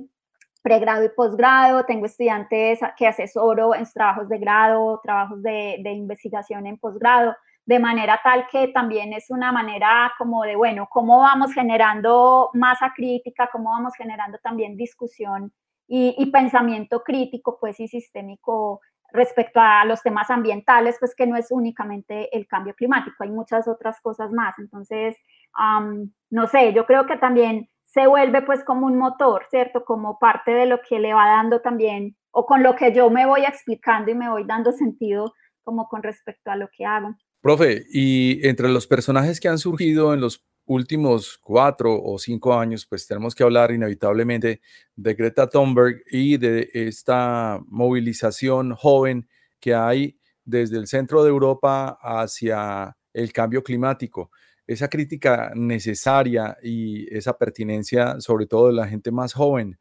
pregrado 0.61 1.03
y 1.03 1.09
posgrado, 1.09 1.85
tengo 1.85 2.05
estudiantes 2.05 2.79
que 2.97 3.07
asesoro 3.07 3.73
en 3.73 3.85
trabajos 3.85 4.27
de 4.27 4.37
grado, 4.37 4.99
trabajos 5.03 5.41
de, 5.41 5.77
de 5.81 5.91
investigación 5.91 6.67
en 6.67 6.77
posgrado, 6.77 7.35
de 7.65 7.79
manera 7.79 8.19
tal 8.23 8.47
que 8.49 8.69
también 8.69 9.13
es 9.13 9.29
una 9.29 9.51
manera 9.51 10.13
como 10.17 10.43
de, 10.43 10.55
bueno, 10.55 10.87
cómo 10.89 11.19
vamos 11.19 11.53
generando 11.53 12.49
masa 12.53 12.93
crítica, 12.95 13.49
cómo 13.51 13.69
vamos 13.69 13.93
generando 13.97 14.37
también 14.39 14.77
discusión 14.77 15.51
y, 15.87 16.15
y 16.17 16.31
pensamiento 16.31 17.03
crítico, 17.03 17.57
pues, 17.59 17.79
y 17.79 17.87
sistémico 17.87 18.81
respecto 19.11 19.59
a 19.59 19.85
los 19.85 20.01
temas 20.01 20.29
ambientales, 20.29 20.97
pues 20.99 21.15
que 21.15 21.27
no 21.27 21.37
es 21.37 21.47
únicamente 21.49 22.35
el 22.35 22.47
cambio 22.47 22.73
climático, 22.75 23.15
hay 23.23 23.29
muchas 23.29 23.67
otras 23.67 23.99
cosas 24.01 24.31
más. 24.31 24.57
Entonces, 24.59 25.15
no 26.29 26.47
sé, 26.47 26.73
yo 26.73 26.85
creo 26.85 27.05
que 27.05 27.17
también 27.17 27.69
se 27.85 28.05
vuelve 28.05 28.41
pues 28.41 28.63
como 28.63 28.85
un 28.85 28.97
motor, 28.97 29.45
¿cierto? 29.49 29.85
Como 29.85 30.19
parte 30.19 30.51
de 30.51 30.65
lo 30.65 30.81
que 30.81 30.99
le 30.99 31.13
va 31.13 31.27
dando 31.27 31.61
también, 31.61 32.17
o 32.31 32.45
con 32.45 32.61
lo 32.61 32.75
que 32.75 32.93
yo 32.93 33.09
me 33.09 33.25
voy 33.25 33.45
explicando 33.45 34.11
y 34.11 34.15
me 34.15 34.29
voy 34.29 34.43
dando 34.45 34.71
sentido 34.71 35.33
como 35.63 35.87
con 35.87 36.03
respecto 36.03 36.51
a 36.51 36.55
lo 36.55 36.69
que 36.75 36.85
hago. 36.85 37.15
Profe, 37.41 37.85
y 37.89 38.45
entre 38.47 38.67
los 38.69 38.87
personajes 38.87 39.39
que 39.39 39.47
han 39.47 39.57
surgido 39.57 40.13
en 40.13 40.21
los 40.21 40.45
últimos 40.67 41.39
cuatro 41.41 41.99
o 42.01 42.19
cinco 42.19 42.53
años, 42.53 42.85
pues 42.85 43.07
tenemos 43.07 43.33
que 43.33 43.43
hablar 43.43 43.71
inevitablemente 43.71 44.61
de 44.95 45.13
Greta 45.13 45.47
Thunberg 45.47 46.03
y 46.11 46.37
de 46.37 46.69
esta 46.73 47.59
movilización 47.67 48.75
joven 48.75 49.27
que 49.59 49.73
hay 49.73 50.19
desde 50.45 50.77
el 50.77 50.87
centro 50.87 51.23
de 51.23 51.29
Europa 51.29 51.97
hacia 52.01 52.95
el 53.13 53.33
cambio 53.33 53.63
climático. 53.63 54.29
Esa 54.67 54.89
crítica 54.89 55.51
necesaria 55.55 56.57
y 56.61 57.13
esa 57.15 57.37
pertinencia, 57.37 58.19
sobre 58.19 58.45
todo 58.45 58.67
de 58.67 58.73
la 58.73 58.87
gente 58.87 59.11
más 59.11 59.33
joven. 59.33 59.79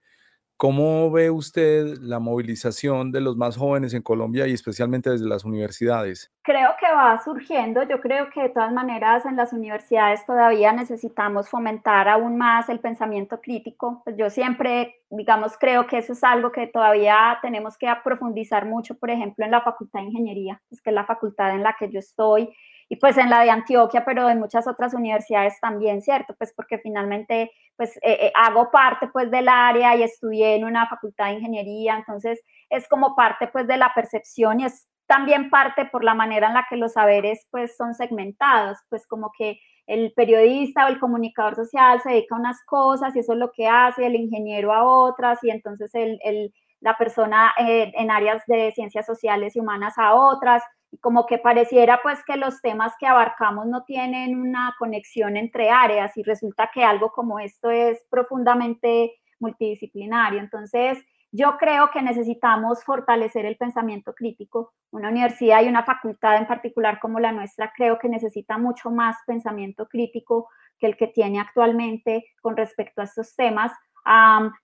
¿Cómo 0.59 1.11
ve 1.11 1.31
usted 1.31 1.99
la 2.01 2.19
movilización 2.19 3.13
de 3.13 3.21
los 3.21 3.37
más 3.37 3.59
jóvenes 3.59 3.93
en 3.93 4.01
Colombia 4.01 4.47
y 4.47 4.55
especialmente 4.55 5.11
desde 5.11 5.29
las 5.29 5.45
universidades? 5.45 6.33
Creo 6.43 6.71
que 6.81 6.87
va 6.87 7.21
surgiendo. 7.23 7.83
Yo 7.83 8.01
creo 8.01 8.31
que 8.31 8.45
de 8.45 8.49
todas 8.49 8.73
maneras 8.73 9.27
en 9.27 9.37
las 9.37 9.53
universidades 9.53 10.25
todavía 10.25 10.73
necesitamos 10.73 11.51
fomentar 11.51 12.09
aún 12.09 12.39
más 12.39 12.71
el 12.71 12.81
pensamiento 12.81 13.39
crítico. 13.43 14.01
Pues 14.05 14.17
yo 14.17 14.31
siempre, 14.31 15.03
digamos, 15.11 15.59
creo 15.59 15.87
que 15.87 15.99
eso 15.99 16.15
es 16.15 16.25
algo 16.25 16.51
que 16.53 16.67
todavía 16.69 17.39
tenemos 17.43 17.77
que 17.77 17.89
profundizar 18.03 18.65
mucho, 18.65 18.99
por 18.99 19.11
ejemplo, 19.11 19.45
en 19.45 19.51
la 19.51 19.61
Facultad 19.61 20.01
de 20.01 20.07
Ingeniería, 20.07 20.63
es 20.71 20.81
que 20.81 20.89
es 20.89 20.95
la 20.95 21.05
facultad 21.05 21.51
en 21.51 21.65
la 21.65 21.77
que 21.79 21.91
yo 21.91 21.99
estoy 21.99 22.49
y 22.89 22.97
pues 22.97 23.17
en 23.19 23.31
la 23.31 23.43
de 23.43 23.51
Antioquia, 23.51 24.05
pero 24.05 24.29
en 24.31 24.39
muchas 24.39 24.69
otras 24.69 24.95
universidades 24.95 25.59
también, 25.61 26.03
¿cierto? 26.03 26.35
Pues 26.39 26.53
porque 26.55 26.79
finalmente 26.79 27.51
pues 27.77 27.97
eh, 27.99 28.19
eh, 28.21 28.33
hago 28.35 28.71
parte 28.71 29.09
pues 29.09 29.31
del 29.31 29.49
área 29.49 29.97
y 29.97 30.03
estudié 30.03 30.55
en 30.55 30.65
una 30.65 30.89
facultad 30.89 31.27
de 31.27 31.35
ingeniería, 31.35 31.97
entonces 31.97 32.41
es 32.71 32.89
como 32.89 33.15
parte 33.15 33.49
pues 33.49 33.67
de 33.67 33.77
la 33.77 33.93
percepción 33.95 34.61
y 34.61 34.67
es 34.67 34.87
también 35.07 35.51
parte 35.51 35.85
por 35.87 36.05
la 36.05 36.15
manera 36.15 36.49
en 36.49 36.55
la 36.55 36.67
que 36.69 36.77
los 36.77 36.93
saberes 36.95 37.47
pues 37.51 37.77
son 37.77 37.95
segmentados, 37.95 38.79
pues 38.89 39.07
como 39.07 39.31
que 39.37 39.59
el 39.87 40.13
periodista 40.15 40.87
o 40.87 40.89
el 40.89 40.99
comunicador 40.99 41.55
social 41.55 42.01
se 42.03 42.11
dedica 42.11 42.35
a 42.35 42.41
unas 42.41 42.63
cosas 42.65 43.15
y 43.15 43.21
eso 43.21 43.35
es 43.35 43.39
lo 43.39 43.53
que 43.53 43.69
hace, 43.69 44.07
el 44.07 44.17
ingeniero 44.17 44.73
a 44.73 44.85
otras 44.85 45.43
y 45.45 45.51
entonces 45.51 45.95
el, 45.95 46.19
el, 46.25 46.53
la 46.81 46.97
persona 46.97 47.53
eh, 47.59 47.93
en 47.95 48.11
áreas 48.11 48.43
de 48.47 48.73
ciencias 48.73 49.07
sociales 49.07 49.55
y 49.55 49.61
humanas 49.61 49.95
a 49.97 50.15
otras 50.15 50.63
como 51.01 51.27
que 51.27 51.39
pareciera 51.39 52.01
pues 52.03 52.25
que 52.25 52.37
los 52.37 52.61
temas 52.61 52.93
que 52.99 53.07
abarcamos 53.07 53.67
no 53.67 53.85
tienen 53.85 54.41
una 54.41 54.75
conexión 54.79 55.37
entre 55.37 55.71
áreas 55.71 56.17
y 56.17 56.23
resulta 56.23 56.71
que 56.73 56.85
algo 56.85 57.11
como 57.13 57.39
esto 57.39 57.71
es 57.71 58.05
profundamente 58.11 59.15
multidisciplinario. 59.39 60.41
Entonces, 60.41 60.99
yo 61.33 61.59
creo 61.59 61.91
que 61.91 62.03
necesitamos 62.03 62.85
fortalecer 62.85 63.45
el 63.45 63.57
pensamiento 63.57 64.15
crítico. 64.15 64.73
Una 64.91 65.11
universidad 65.11 65.63
y 65.63 65.69
una 65.69 65.85
facultad 65.85 66.37
en 66.37 66.47
particular 66.47 66.99
como 67.01 67.21
la 67.21 67.33
nuestra 67.33 67.73
creo 67.77 67.99
que 67.99 68.09
necesita 68.09 68.57
mucho 68.59 68.91
más 68.91 69.17
pensamiento 69.27 69.87
crítico 69.87 70.49
que 70.79 70.87
el 70.87 70.97
que 70.97 71.09
tiene 71.09 71.41
actualmente 71.41 72.25
con 72.41 72.57
respecto 72.57 73.01
a 73.01 73.05
estos 73.05 73.35
temas. 73.35 73.73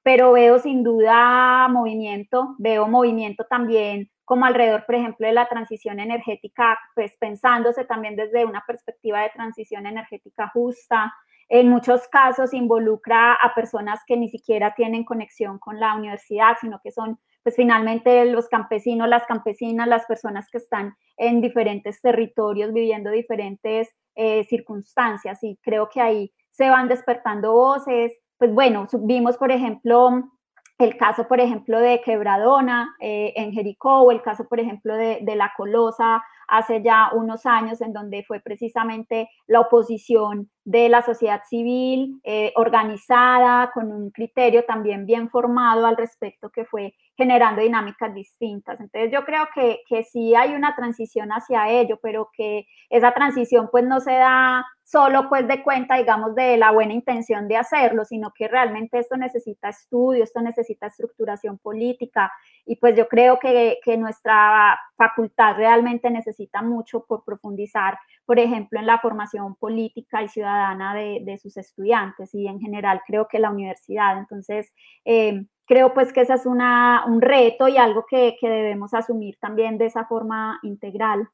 pero 0.02 0.32
veo 0.32 0.58
sin 0.60 0.84
duda 0.84 1.66
movimiento, 1.68 2.54
veo 2.58 2.86
movimiento 2.86 3.44
también 3.50 4.11
como 4.24 4.44
alrededor, 4.44 4.84
por 4.86 4.94
ejemplo, 4.94 5.26
de 5.26 5.32
la 5.32 5.48
transición 5.48 6.00
energética, 6.00 6.78
pues 6.94 7.16
pensándose 7.18 7.84
también 7.84 8.16
desde 8.16 8.44
una 8.44 8.62
perspectiva 8.66 9.20
de 9.20 9.30
transición 9.30 9.86
energética 9.86 10.48
justa. 10.52 11.12
En 11.48 11.68
muchos 11.68 12.08
casos 12.08 12.54
involucra 12.54 13.34
a 13.34 13.54
personas 13.54 14.00
que 14.06 14.16
ni 14.16 14.28
siquiera 14.28 14.74
tienen 14.74 15.04
conexión 15.04 15.58
con 15.58 15.78
la 15.78 15.94
universidad, 15.94 16.56
sino 16.60 16.80
que 16.82 16.90
son, 16.90 17.18
pues 17.42 17.56
finalmente, 17.56 18.24
los 18.26 18.48
campesinos, 18.48 19.08
las 19.08 19.26
campesinas, 19.26 19.86
las 19.88 20.06
personas 20.06 20.48
que 20.50 20.58
están 20.58 20.94
en 21.16 21.40
diferentes 21.40 22.00
territorios 22.00 22.72
viviendo 22.72 23.10
diferentes 23.10 23.88
eh, 24.14 24.44
circunstancias. 24.44 25.42
Y 25.42 25.58
creo 25.62 25.88
que 25.88 26.00
ahí 26.00 26.32
se 26.50 26.70
van 26.70 26.88
despertando 26.88 27.52
voces. 27.52 28.12
Pues 28.38 28.54
bueno, 28.54 28.86
vimos, 29.00 29.36
por 29.36 29.52
ejemplo, 29.52 30.30
el 30.78 30.96
caso, 30.96 31.28
por 31.28 31.40
ejemplo, 31.40 31.78
de 31.78 32.00
Quebradona 32.02 32.96
eh, 33.00 33.32
en 33.36 33.52
Jericó, 33.52 34.00
o 34.00 34.10
el 34.10 34.22
caso, 34.22 34.48
por 34.48 34.60
ejemplo, 34.60 34.96
de, 34.96 35.20
de, 35.22 35.36
La 35.36 35.52
Colosa 35.56 36.22
hace 36.52 36.82
ya 36.82 37.10
unos 37.14 37.46
años, 37.46 37.80
en 37.80 37.94
donde 37.94 38.24
fue 38.24 38.40
precisamente 38.40 39.30
la 39.46 39.60
oposición 39.60 40.50
de 40.64 40.90
la 40.90 41.00
sociedad 41.00 41.40
civil 41.48 42.20
eh, 42.24 42.52
organizada, 42.56 43.70
con 43.72 43.90
un 43.90 44.10
criterio 44.10 44.64
también 44.64 45.06
bien 45.06 45.30
formado 45.30 45.86
al 45.86 45.96
respecto, 45.96 46.50
que 46.50 46.66
fue 46.66 46.94
generando 47.16 47.62
dinámicas 47.62 48.14
distintas. 48.14 48.78
Entonces 48.80 49.10
yo 49.10 49.24
creo 49.24 49.48
que, 49.54 49.80
que 49.88 50.02
sí 50.04 50.34
hay 50.34 50.54
una 50.54 50.76
transición 50.76 51.30
hacia 51.30 51.70
ello, 51.70 51.98
pero 52.02 52.28
que 52.36 52.66
esa 52.90 53.12
transición 53.14 53.70
pues 53.72 53.84
no 53.84 54.00
se 54.00 54.12
da 54.12 54.66
solo 54.82 55.28
pues 55.30 55.48
de 55.48 55.62
cuenta, 55.62 55.96
digamos, 55.96 56.34
de 56.34 56.58
la 56.58 56.70
buena 56.70 56.92
intención 56.92 57.48
de 57.48 57.56
hacerlo, 57.56 58.04
sino 58.04 58.32
que 58.34 58.46
realmente 58.46 58.98
esto 58.98 59.16
necesita 59.16 59.70
estudio, 59.70 60.22
esto 60.22 60.42
necesita 60.42 60.88
estructuración 60.88 61.58
política 61.58 62.30
y 62.66 62.76
pues 62.76 62.94
yo 62.94 63.08
creo 63.08 63.38
que, 63.38 63.78
que 63.82 63.96
nuestra 63.96 64.78
facultad 65.02 65.56
realmente 65.56 66.10
necesita 66.10 66.62
mucho 66.62 67.04
por 67.06 67.24
profundizar, 67.24 67.98
por 68.24 68.38
ejemplo, 68.38 68.78
en 68.78 68.86
la 68.86 69.00
formación 69.00 69.56
política 69.56 70.22
y 70.22 70.28
ciudadana 70.28 70.94
de, 70.94 71.38
sus 71.42 71.56
estudiantes 71.56 72.32
y 72.34 72.46
en 72.46 72.60
general 72.60 73.00
creo 73.04 73.26
que 73.28 73.40
la 73.40 73.50
universidad. 73.50 74.16
Entonces, 74.18 74.72
eh, 75.04 75.44
creo 75.66 75.92
pues 75.92 76.12
que 76.12 76.20
ese 76.20 76.34
es 76.34 76.46
una, 76.46 77.04
un 77.06 77.20
reto 77.20 77.66
y 77.66 77.78
algo 77.78 78.04
que, 78.08 78.36
que 78.40 78.48
debemos 78.48 78.94
asumir 78.94 79.36
también 79.40 79.76
de 79.76 79.86
esa 79.86 80.04
forma 80.04 80.60
integral. 80.62 81.28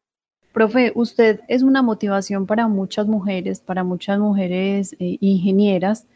Profe, 0.52 0.92
usted 0.94 1.40
es 1.46 1.62
una 1.62 1.82
motivación 1.82 2.46
para 2.46 2.68
muchas 2.68 3.06
mujeres, 3.06 3.60
para 3.60 3.84
muchas 3.84 4.18
mujeres 4.18 4.94
eh, 4.94 5.18
ingenieras. 5.20 6.06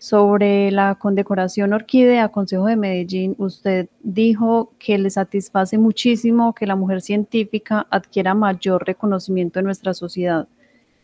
Sobre 0.00 0.70
la 0.70 0.94
condecoración 0.94 1.74
Orquídea 1.74 2.30
Consejo 2.30 2.64
de 2.64 2.74
Medellín, 2.74 3.34
usted 3.36 3.90
dijo 4.02 4.72
que 4.78 4.96
le 4.96 5.10
satisface 5.10 5.76
muchísimo 5.76 6.54
que 6.54 6.66
la 6.66 6.74
mujer 6.74 7.02
científica 7.02 7.86
adquiera 7.90 8.32
mayor 8.32 8.86
reconocimiento 8.86 9.58
en 9.58 9.66
nuestra 9.66 9.92
sociedad. 9.92 10.48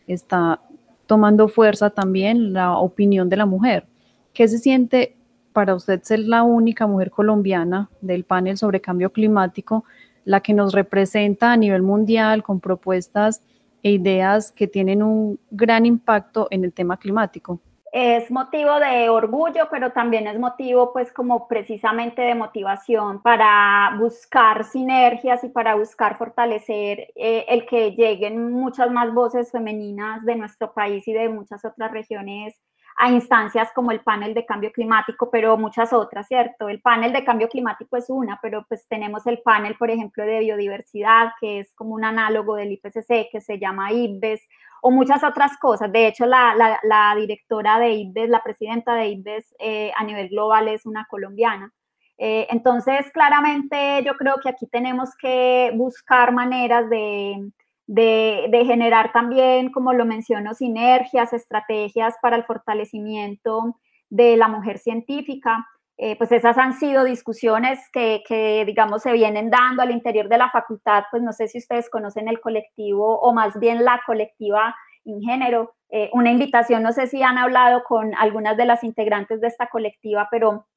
Está 0.07 0.61
tomando 1.05 1.47
fuerza 1.47 1.91
también 1.91 2.53
la 2.53 2.75
opinión 2.79 3.29
de 3.29 3.37
la 3.37 3.45
mujer. 3.45 3.85
¿Qué 4.33 4.47
se 4.47 4.57
siente 4.57 5.15
para 5.53 5.75
usted 5.75 6.01
ser 6.01 6.21
la 6.21 6.41
única 6.41 6.87
mujer 6.87 7.11
colombiana 7.11 7.91
del 8.01 8.23
panel 8.23 8.57
sobre 8.57 8.81
cambio 8.81 9.11
climático 9.11 9.83
la 10.25 10.41
que 10.41 10.55
nos 10.55 10.73
representa 10.73 11.51
a 11.51 11.57
nivel 11.57 11.83
mundial 11.83 12.41
con 12.41 12.59
propuestas 12.59 13.43
e 13.83 13.91
ideas 13.91 14.51
que 14.51 14.67
tienen 14.67 15.03
un 15.03 15.39
gran 15.51 15.85
impacto 15.85 16.47
en 16.49 16.63
el 16.63 16.73
tema 16.73 16.97
climático. 16.97 17.61
Es 17.91 18.29
motivo 18.29 18.79
de 18.79 19.09
orgullo, 19.09 19.67
pero 19.71 19.91
también 19.91 20.27
es 20.27 20.37
motivo 20.37 20.91
pues 20.91 21.11
como 21.13 21.47
precisamente 21.47 22.21
de 22.21 22.35
motivación 22.35 23.21
para 23.21 23.95
buscar 23.97 24.65
sinergias 24.65 25.43
y 25.43 25.49
para 25.49 25.75
buscar 25.75 26.17
fortalecer 26.17 27.07
eh, 27.15 27.45
el 27.47 27.65
que 27.65 27.91
lleguen 27.91 28.51
muchas 28.51 28.91
más 28.91 29.13
voces 29.13 29.51
femeninas 29.51 30.25
de 30.25 30.35
nuestro 30.35 30.73
país 30.73 31.07
y 31.07 31.13
de 31.13 31.29
muchas 31.29 31.63
otras 31.63 31.91
regiones 31.91 32.59
a 32.99 33.11
instancias 33.11 33.71
como 33.73 33.91
el 33.91 33.99
panel 33.99 34.33
de 34.33 34.45
cambio 34.45 34.71
climático, 34.71 35.29
pero 35.29 35.55
muchas 35.55 35.93
otras, 35.93 36.27
¿cierto? 36.27 36.67
El 36.67 36.81
panel 36.81 37.13
de 37.13 37.23
cambio 37.23 37.47
climático 37.47 37.95
es 37.95 38.09
una, 38.09 38.39
pero 38.41 38.65
pues 38.67 38.87
tenemos 38.87 39.27
el 39.27 39.39
panel, 39.43 39.75
por 39.77 39.91
ejemplo, 39.91 40.25
de 40.25 40.39
biodiversidad, 40.39 41.33
que 41.39 41.59
es 41.59 41.75
como 41.75 41.93
un 41.93 42.03
análogo 42.03 42.55
del 42.55 42.71
IPCC, 42.71 43.29
que 43.31 43.39
se 43.39 43.59
llama 43.59 43.91
IPBES, 43.91 44.41
o 44.81 44.89
muchas 44.89 45.23
otras 45.23 45.57
cosas. 45.59 45.91
De 45.91 46.07
hecho, 46.07 46.25
la, 46.25 46.79
la, 46.81 47.15
directora 47.15 47.77
de 47.77 47.91
IPBES, 47.91 48.29
la 48.29 48.43
presidenta 48.43 48.95
de 48.95 49.07
IPBES 49.09 49.55
eh, 49.59 49.91
a 49.95 50.03
nivel 50.03 50.29
global 50.29 50.67
es 50.67 50.87
una 50.87 51.05
colombiana. 51.05 51.71
Eh, 52.17 52.47
entonces, 52.49 53.11
claramente 53.11 54.01
yo 54.03 54.15
creo 54.15 54.37
que 54.41 54.49
aquí 54.49 54.65
tenemos 54.65 55.15
que 55.21 55.71
buscar 55.75 56.31
maneras 56.31 56.89
de 56.89 57.51
de, 57.87 58.63
generar 58.65 59.11
también, 59.11 59.71
como 59.71 59.93
lo 59.93 60.05
menciono, 60.05 60.53
sinergias, 60.53 61.33
estrategias 61.33 62.15
para 62.21 62.35
el 62.35 62.43
fortalecimiento 62.43 63.77
de 64.09 64.37
la 64.37 64.47
mujer 64.47 64.77
científica. 64.77 65.65
Eh, 65.97 66.15
pues 66.17 66.31
esas 66.31 66.57
han 66.59 66.73
sido 66.73 67.03
discusiones 67.05 67.79
que, 67.91 68.63
digamos, 68.67 69.01
se 69.01 69.13
vienen 69.13 69.49
dando 69.49 69.81
al 69.81 69.91
interior 69.91 70.29
de 70.29 70.37
la 70.37 70.51
facultad, 70.51 71.05
pues 71.09 71.23
no 71.23 71.33
sé 71.33 71.47
si 71.47 71.57
ustedes 71.57 71.89
conocen 71.89 72.27
el 72.27 72.39
colectivo 72.39 73.19
o 73.19 73.33
más 73.33 73.59
bien 73.59 73.83
la 73.83 74.01
colectiva 74.05 74.75
Ingénero. 75.05 75.73
Eh, 75.89 76.09
una 76.13 76.31
invitación, 76.31 76.83
no 76.83 76.91
sé 76.91 77.07
si 77.07 77.23
han 77.23 77.37
hablado 77.37 77.83
con 77.83 78.13
algunas 78.15 78.57
de 78.57 78.65
las 78.65 78.83
integrantes 78.83 79.39
de 79.39 79.47
esta 79.47 79.67
colectiva, 79.67 80.27
pero 80.29 80.67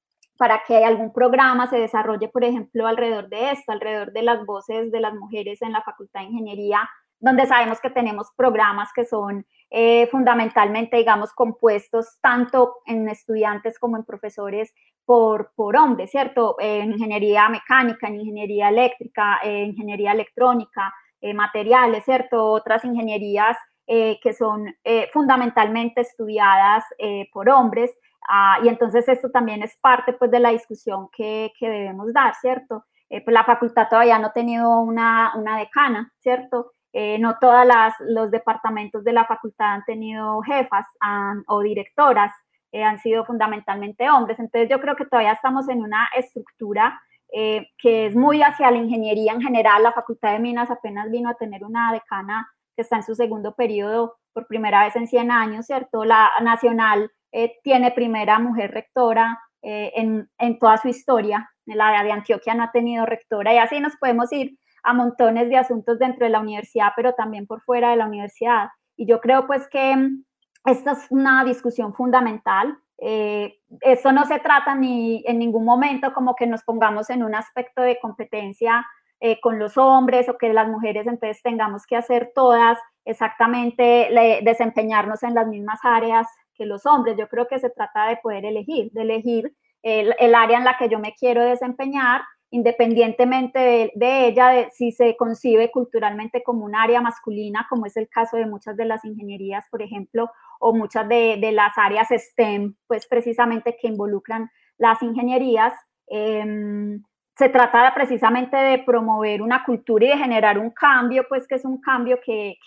para 0.40 0.62
que 0.66 0.82
algún 0.82 1.12
programa 1.12 1.68
se 1.68 1.76
desarrolle, 1.78 2.28
por 2.28 2.44
ejemplo, 2.44 2.86
alrededor 2.86 3.28
de 3.28 3.50
esto, 3.50 3.72
alrededor 3.72 4.10
de 4.12 4.22
las 4.22 4.46
voces 4.46 4.90
de 4.90 5.00
las 5.00 5.12
mujeres 5.12 5.60
en 5.60 5.72
la 5.72 5.82
Facultad 5.82 6.20
de 6.20 6.26
Ingeniería 6.28 6.88
donde 7.20 7.46
sabemos 7.46 7.80
que 7.80 7.90
tenemos 7.90 8.28
programas 8.34 8.88
que 8.94 9.04
son 9.04 9.46
eh, 9.68 10.08
fundamentalmente, 10.10 10.96
digamos, 10.96 11.32
compuestos 11.32 12.18
tanto 12.22 12.78
en 12.86 13.08
estudiantes 13.08 13.78
como 13.78 13.98
en 13.98 14.04
profesores 14.04 14.72
por, 15.04 15.52
por 15.54 15.76
hombres, 15.76 16.10
¿cierto? 16.10 16.56
en 16.58 16.92
ingeniería 16.92 17.48
mecánica, 17.48 18.08
en 18.08 18.20
ingeniería 18.20 18.70
eléctrica, 18.70 19.38
en 19.42 19.66
ingeniería 19.66 20.12
electrónica, 20.12 20.92
eh, 21.20 21.34
materiales, 21.34 22.04
¿cierto? 22.04 22.42
Otras 22.46 22.84
ingenierías 22.84 23.56
eh, 23.86 24.18
que 24.22 24.32
son 24.32 24.74
fundamentalmente 25.12 26.00
estudiadas 26.00 26.84
por 27.32 27.50
hombres. 27.50 27.90
Ah, 28.28 28.58
y 28.62 28.68
entonces 28.68 29.08
esto 29.08 29.30
también 29.30 29.62
es 29.62 29.76
parte 29.80 30.12
pues 30.12 30.30
de 30.30 30.40
la 30.40 30.50
discusión 30.50 31.08
que, 31.16 31.52
que 31.58 31.68
debemos 31.68 32.12
dar, 32.12 32.34
¿cierto? 32.34 32.84
pues 33.08 33.34
la 33.34 33.42
facultad 33.42 33.88
todavía 33.88 34.20
no 34.20 34.28
ha 34.28 34.32
tenido 34.32 34.78
una, 34.80 35.32
una 35.34 35.58
decana, 35.58 36.12
¿cierto? 36.20 36.74
Eh, 36.92 37.18
no 37.18 37.38
todos 37.38 37.66
los 38.00 38.30
departamentos 38.30 39.04
de 39.04 39.12
la 39.12 39.24
facultad 39.24 39.74
han 39.74 39.84
tenido 39.84 40.40
jefas 40.42 40.86
o 41.46 41.60
directoras. 41.60 42.32
eh, 42.72 42.84
han 42.84 42.98
sido 43.00 43.24
fundamentalmente 43.24 44.08
hombres. 44.10 44.38
Entonces 44.38 44.70
yo 44.70 44.80
creo 44.80 44.96
que 44.96 45.04
todavía 45.06 45.32
estamos 45.32 45.68
en 45.68 45.82
una 45.82 46.08
estructura 46.16 47.00
eh, 47.32 47.68
que 47.78 48.06
es 48.06 48.16
muy 48.16 48.42
hacia 48.42 48.70
la 48.70 48.78
ingeniería 48.78 49.32
en 49.32 49.42
general. 49.42 49.82
La 49.82 49.92
Facultad 49.92 50.32
de 50.32 50.38
Minas 50.40 50.70
apenas 50.70 51.10
vino 51.10 51.28
a 51.30 51.34
tener 51.34 51.64
una 51.64 51.92
decana 51.92 52.48
que 52.76 52.82
está 52.82 52.96
en 52.96 53.02
su 53.04 53.14
segundo 53.14 53.54
periodo 53.54 54.18
por 54.32 54.46
primera 54.46 54.84
vez 54.84 54.94
en 54.96 55.08
100 55.08 55.30
años, 55.32 55.66
¿cierto? 55.66 56.04
La 56.04 56.30
nacional 56.42 57.10
eh, 57.32 57.58
tiene 57.62 57.92
primera 57.92 58.38
mujer 58.38 58.72
rectora 58.72 59.38
en, 59.62 60.26
en, 60.38 60.58
toda 60.58 60.78
su 60.78 60.88
historia. 60.88 61.50
La 61.66 62.02
de 62.02 62.12
Antioquia 62.12 62.54
no 62.54 62.62
ha 62.62 62.72
tenido 62.72 63.04
rectora 63.04 63.52
y 63.52 63.58
así 63.58 63.78
nos 63.78 63.94
podemos 63.96 64.32
ir 64.32 64.56
a 64.82 64.92
montones 64.92 65.48
de 65.48 65.56
asuntos 65.56 65.98
dentro 65.98 66.24
de 66.24 66.30
la 66.30 66.40
universidad, 66.40 66.92
pero 66.96 67.12
también 67.14 67.46
por 67.46 67.60
fuera 67.62 67.90
de 67.90 67.96
la 67.96 68.06
universidad. 68.06 68.68
Y 68.96 69.06
yo 69.06 69.20
creo 69.20 69.46
pues 69.46 69.68
que 69.68 69.96
mm, 69.96 70.24
esta 70.64 70.92
es 70.92 71.06
una 71.10 71.44
discusión 71.44 71.94
fundamental. 71.94 72.76
Eh, 72.98 73.58
esto 73.80 74.12
no 74.12 74.26
se 74.26 74.38
trata 74.40 74.74
ni 74.74 75.22
en 75.26 75.38
ningún 75.38 75.64
momento 75.64 76.12
como 76.12 76.34
que 76.34 76.46
nos 76.46 76.62
pongamos 76.62 77.08
en 77.10 77.22
un 77.22 77.34
aspecto 77.34 77.80
de 77.82 77.98
competencia 77.98 78.86
eh, 79.20 79.40
con 79.40 79.58
los 79.58 79.78
hombres 79.78 80.28
o 80.28 80.36
que 80.36 80.52
las 80.52 80.68
mujeres 80.68 81.06
entonces 81.06 81.42
tengamos 81.42 81.86
que 81.86 81.96
hacer 81.96 82.32
todas 82.34 82.78
exactamente, 83.06 84.40
desempeñarnos 84.42 85.22
en 85.22 85.34
las 85.34 85.46
mismas 85.46 85.80
áreas 85.82 86.26
que 86.60 86.66
los 86.66 86.84
hombres. 86.84 87.16
Yo 87.16 87.26
creo 87.28 87.48
que 87.48 87.58
se 87.58 87.70
trata 87.70 88.08
de 88.08 88.18
poder 88.18 88.44
elegir, 88.44 88.92
de 88.92 89.00
elegir 89.00 89.54
el, 89.82 90.14
el 90.18 90.34
área 90.34 90.58
en 90.58 90.64
la 90.64 90.76
que 90.76 90.90
yo 90.90 90.98
me 90.98 91.14
quiero 91.14 91.42
desempeñar 91.42 92.20
independientemente 92.50 93.92
de, 93.94 94.26
ella, 94.26 94.48
de, 94.48 94.70
si 94.72 94.90
se 94.90 95.16
concibe 95.16 95.70
culturalmente 95.70 96.42
como 96.42 96.64
un 96.64 96.74
área 96.74 97.00
masculina, 97.00 97.66
como 97.70 97.86
es 97.86 97.96
el 97.96 98.08
caso 98.08 98.36
de 98.36 98.46
muchas 98.46 98.76
de 98.76 98.86
las 98.86 99.04
ingenierías, 99.04 99.64
por 99.70 99.82
ejemplo, 99.82 100.30
o 100.58 100.74
muchas 100.74 101.08
de, 101.08 101.38
las 101.52 101.78
áreas 101.78 102.08
STEM, 102.10 102.74
pues 102.88 103.06
precisamente 103.06 103.76
que 103.80 103.88
involucran 103.88 104.50
las 104.78 105.00
ingenierías. 105.02 105.72
Em, 106.08 107.02
se 107.36 107.48
trata 107.48 107.94
precisamente 107.94 108.56
de 108.56 108.78
promover 108.78 109.42
una 109.42 109.64
cultura 109.64 110.06
y 110.06 110.08
de 110.08 110.18
generar 110.18 110.58
un 110.58 110.70
cambio, 110.70 111.26
pues 111.28 111.46
que 111.46 111.54
es 111.54 111.64
un 111.64 111.80
cambio 111.80 112.18
que, 112.24 112.58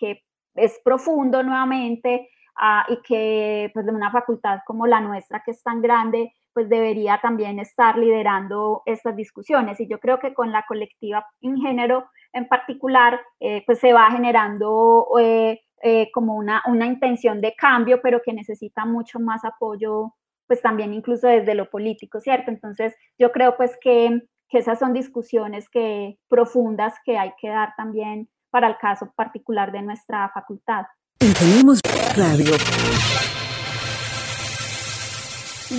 es 0.56 0.80
profundo 0.84 1.42
nuevamente 1.42 2.30
ah, 2.58 2.86
y 2.90 3.02
que 3.02 3.72
pues 3.74 3.86
de 3.86 3.92
una 3.92 4.12
facultad 4.12 4.60
como 4.66 4.88
la 4.88 5.00
nuestra, 5.02 5.42
que 5.44 5.52
es 5.52 5.64
tan 5.64 5.82
grande, 5.82 6.34
pues 6.54 6.70
debería 6.70 7.20
también 7.22 7.60
estar 7.60 7.98
liderando 7.98 8.84
estas 8.86 9.16
discusiones. 9.16 9.80
Y 9.80 9.88
yo 9.88 10.00
creo 10.00 10.20
que 10.20 10.34
con 10.34 10.52
la 10.52 10.66
colectiva 10.68 11.26
en 11.42 11.58
género 11.58 12.10
en 12.34 12.48
particular, 12.48 13.22
eh, 13.40 13.64
pues 13.66 13.80
se 13.80 13.94
va 13.94 14.12
generando 14.12 15.08
eh, 15.20 15.62
eh, 15.84 16.10
como 16.12 16.36
una, 16.36 16.64
una 16.68 16.86
intención 16.86 17.42
de 17.42 17.54
cambio, 17.56 18.02
pero 18.02 18.22
que 18.22 18.34
necesita 18.34 18.86
mucho 18.86 19.20
más 19.20 19.46
apoyo, 19.46 20.14
pues 20.48 20.62
también 20.62 20.94
incluso 20.94 21.28
desde 21.28 21.56
lo 21.56 21.70
político, 21.70 22.20
¿cierto? 22.20 22.52
Entonces 22.52 22.96
yo 23.20 23.32
creo 23.32 23.56
pues 23.56 23.78
que, 23.82 24.22
que 24.50 24.58
esas 24.58 24.80
son 24.80 24.94
discusiones 24.94 25.70
que, 25.70 26.18
profundas 26.28 26.96
que 27.06 27.18
hay 27.18 27.34
que 27.40 27.50
dar 27.50 27.74
también 27.78 28.30
para 28.50 28.68
el 28.68 28.78
caso 28.78 29.12
particular 29.16 29.72
de 29.72 29.82
nuestra 29.82 30.30
facultad. 30.34 30.86
Radio. 31.24 32.58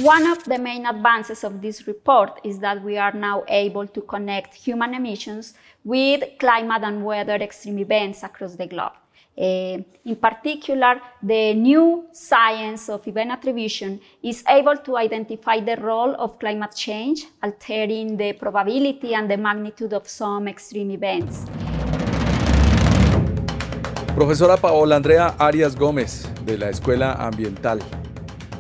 One 0.02 0.26
of 0.26 0.42
the 0.44 0.59
main 0.59 0.87
advances 0.87 1.44
of 1.44 1.61
this 1.61 1.87
report 1.87 2.40
is 2.42 2.61
that 2.61 2.83
we 2.83 2.96
are 2.96 3.12
now 3.12 3.44
able 3.48 3.87
to 3.88 4.00
connect 4.00 4.54
human 4.54 4.94
emissions 4.94 5.52
with 5.85 6.24
climate 6.38 6.83
and 6.85 7.04
weather 7.04 7.35
extreme 7.35 7.78
events 7.78 8.22
across 8.22 8.57
the 8.57 8.66
globe. 8.66 8.92
Uh, 9.37 9.83
in 10.07 10.16
particular, 10.18 10.98
the 11.22 11.52
new 11.52 12.07
science 12.12 12.88
of 12.88 13.07
event 13.07 13.30
attribution 13.30 14.00
is 14.22 14.42
able 14.48 14.78
to 14.78 14.96
identify 14.96 15.61
the 15.61 15.76
role 15.76 16.14
of 16.14 16.38
climate 16.38 16.74
change, 16.74 17.26
altering 17.42 18.16
the 18.16 18.33
probability 18.33 19.14
and 19.14 19.30
the 19.30 19.37
magnitude 19.37 19.92
of 19.92 20.09
some 20.09 20.48
extreme 20.48 20.90
events. 20.92 21.44
Profesora 24.14 24.57
Paola 24.57 24.94
Andrea 24.94 25.35
Arias 25.40 25.74
Gómez, 25.74 26.29
de 26.46 26.57
la 26.57 26.70
Escuela 26.70 27.14
Ambiental. 27.14 27.81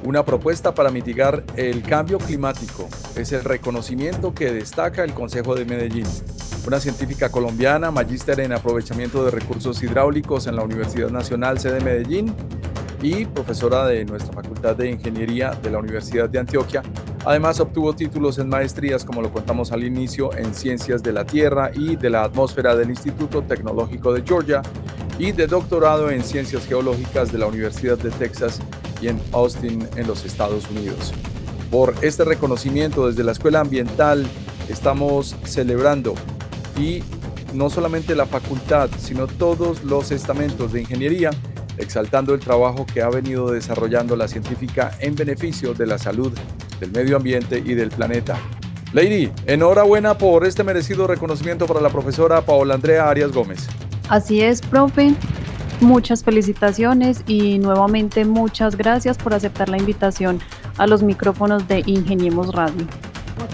Una 0.02 0.24
propuesta 0.24 0.74
para 0.74 0.90
mitigar 0.90 1.44
el 1.54 1.82
cambio 1.82 2.18
climático 2.18 2.88
es 3.14 3.30
el 3.30 3.44
reconocimiento 3.44 4.34
que 4.34 4.52
destaca 4.52 5.04
el 5.04 5.14
Consejo 5.14 5.54
de 5.54 5.64
Medellín. 5.64 6.06
Una 6.66 6.80
científica 6.80 7.28
colombiana, 7.28 7.92
magíster 7.92 8.40
en 8.40 8.52
aprovechamiento 8.52 9.24
de 9.24 9.30
recursos 9.30 9.80
hidráulicos 9.80 10.48
en 10.48 10.56
la 10.56 10.64
Universidad 10.64 11.10
Nacional 11.10 11.60
sede 11.60 11.78
Medellín 11.78 12.34
y 13.00 13.24
profesora 13.24 13.86
de 13.86 14.04
nuestra 14.04 14.32
Facultad 14.32 14.74
de 14.74 14.90
Ingeniería 14.90 15.52
de 15.52 15.70
la 15.70 15.78
Universidad 15.78 16.28
de 16.28 16.40
Antioquia. 16.40 16.82
Además 17.24 17.60
obtuvo 17.60 17.94
títulos 17.94 18.38
en 18.38 18.48
maestrías, 18.48 19.04
como 19.04 19.22
lo 19.22 19.32
contamos 19.32 19.70
al 19.70 19.84
inicio, 19.84 20.36
en 20.36 20.52
Ciencias 20.52 21.00
de 21.00 21.12
la 21.12 21.24
Tierra 21.24 21.70
y 21.72 21.94
de 21.94 22.10
la 22.10 22.24
Atmósfera 22.24 22.74
del 22.74 22.90
Instituto 22.90 23.42
Tecnológico 23.42 24.12
de 24.12 24.22
Georgia 24.26 24.60
y 25.18 25.32
de 25.32 25.46
doctorado 25.46 26.10
en 26.10 26.22
Ciencias 26.22 26.66
Geológicas 26.66 27.30
de 27.32 27.38
la 27.38 27.46
Universidad 27.46 27.98
de 27.98 28.10
Texas 28.10 28.60
en 29.08 29.20
Austin, 29.32 29.86
en 29.96 30.06
los 30.06 30.24
Estados 30.24 30.68
Unidos. 30.70 31.12
Por 31.70 31.94
este 32.02 32.24
reconocimiento 32.24 33.08
desde 33.08 33.24
la 33.24 33.32
Escuela 33.32 33.60
Ambiental 33.60 34.26
estamos 34.68 35.36
celebrando 35.44 36.14
y 36.78 37.02
no 37.52 37.70
solamente 37.70 38.14
la 38.14 38.26
facultad, 38.26 38.90
sino 38.98 39.26
todos 39.26 39.84
los 39.84 40.10
estamentos 40.10 40.72
de 40.72 40.80
ingeniería, 40.80 41.30
exaltando 41.78 42.34
el 42.34 42.40
trabajo 42.40 42.86
que 42.86 43.02
ha 43.02 43.08
venido 43.08 43.50
desarrollando 43.50 44.16
la 44.16 44.28
científica 44.28 44.96
en 45.00 45.14
beneficio 45.14 45.74
de 45.74 45.86
la 45.86 45.98
salud, 45.98 46.32
del 46.80 46.90
medio 46.90 47.16
ambiente 47.16 47.62
y 47.64 47.74
del 47.74 47.90
planeta. 47.90 48.38
Lady, 48.92 49.30
enhorabuena 49.46 50.16
por 50.18 50.46
este 50.46 50.62
merecido 50.62 51.06
reconocimiento 51.06 51.66
para 51.66 51.80
la 51.80 51.90
profesora 51.90 52.42
Paola 52.42 52.74
Andrea 52.74 53.08
Arias 53.08 53.32
Gómez. 53.32 53.68
Así 54.08 54.42
es, 54.42 54.60
profe. 54.60 55.14
Muchas 55.80 56.22
felicitaciones 56.22 57.22
y 57.26 57.58
nuevamente 57.58 58.24
muchas 58.24 58.76
gracias 58.76 59.18
por 59.18 59.34
aceptar 59.34 59.68
la 59.68 59.76
invitación 59.76 60.40
a 60.78 60.86
los 60.86 61.02
micrófonos 61.02 61.66
de 61.68 61.82
Ingeniemos 61.86 62.54
Radio. 62.54 62.86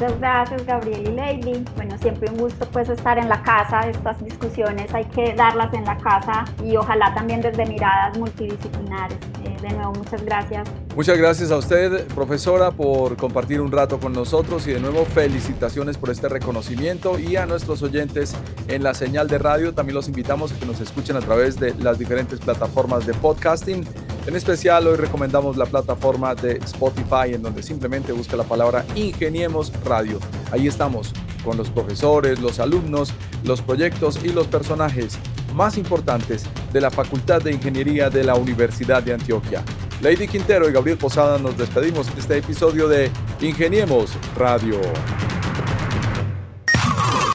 Muchas 0.00 0.18
gracias 0.18 0.64
Gabriel 0.64 1.08
y 1.08 1.12
Lady. 1.12 1.64
Bueno, 1.76 1.98
siempre 1.98 2.30
un 2.30 2.38
gusto 2.38 2.66
pues 2.72 2.88
estar 2.88 3.18
en 3.18 3.28
la 3.28 3.42
casa, 3.42 3.80
estas 3.80 4.24
discusiones 4.24 4.94
hay 4.94 5.04
que 5.04 5.34
darlas 5.34 5.74
en 5.74 5.84
la 5.84 5.98
casa 5.98 6.46
y 6.64 6.74
ojalá 6.74 7.12
también 7.12 7.42
desde 7.42 7.66
miradas 7.66 8.16
multidisciplinares. 8.16 9.18
Eh, 9.44 9.54
de 9.60 9.68
nuevo, 9.74 9.92
muchas 9.92 10.24
gracias. 10.24 10.66
Muchas 10.96 11.18
gracias 11.18 11.50
a 11.50 11.58
usted, 11.58 12.06
profesora, 12.14 12.70
por 12.70 13.18
compartir 13.18 13.60
un 13.60 13.70
rato 13.70 14.00
con 14.00 14.14
nosotros 14.14 14.66
y 14.66 14.72
de 14.72 14.80
nuevo 14.80 15.04
felicitaciones 15.04 15.98
por 15.98 16.08
este 16.08 16.30
reconocimiento 16.30 17.18
y 17.18 17.36
a 17.36 17.44
nuestros 17.44 17.82
oyentes 17.82 18.34
en 18.68 18.82
la 18.82 18.94
señal 18.94 19.28
de 19.28 19.36
radio. 19.36 19.74
También 19.74 19.96
los 19.96 20.08
invitamos 20.08 20.50
a 20.52 20.58
que 20.58 20.64
nos 20.64 20.80
escuchen 20.80 21.16
a 21.16 21.20
través 21.20 21.60
de 21.60 21.74
las 21.74 21.98
diferentes 21.98 22.40
plataformas 22.40 23.04
de 23.04 23.12
podcasting. 23.12 23.84
En 24.30 24.36
especial 24.36 24.86
hoy 24.86 24.94
recomendamos 24.94 25.56
la 25.56 25.66
plataforma 25.66 26.36
de 26.36 26.58
Spotify 26.58 27.34
en 27.34 27.42
donde 27.42 27.64
simplemente 27.64 28.12
busca 28.12 28.36
la 28.36 28.44
palabra 28.44 28.86
Ingeniemos 28.94 29.72
Radio. 29.84 30.20
Ahí 30.52 30.68
estamos 30.68 31.12
con 31.44 31.56
los 31.56 31.68
profesores, 31.68 32.38
los 32.38 32.60
alumnos, 32.60 33.12
los 33.42 33.60
proyectos 33.60 34.20
y 34.22 34.28
los 34.28 34.46
personajes 34.46 35.18
más 35.52 35.76
importantes 35.76 36.44
de 36.72 36.80
la 36.80 36.92
Facultad 36.92 37.42
de 37.42 37.50
Ingeniería 37.50 38.08
de 38.08 38.22
la 38.22 38.36
Universidad 38.36 39.02
de 39.02 39.14
Antioquia. 39.14 39.64
Lady 40.00 40.28
Quintero 40.28 40.68
y 40.68 40.72
Gabriel 40.72 40.96
Posada 40.96 41.36
nos 41.38 41.58
despedimos 41.58 42.14
de 42.14 42.20
este 42.20 42.36
episodio 42.36 42.86
de 42.86 43.10
Ingeniemos 43.40 44.12
Radio. 44.36 44.80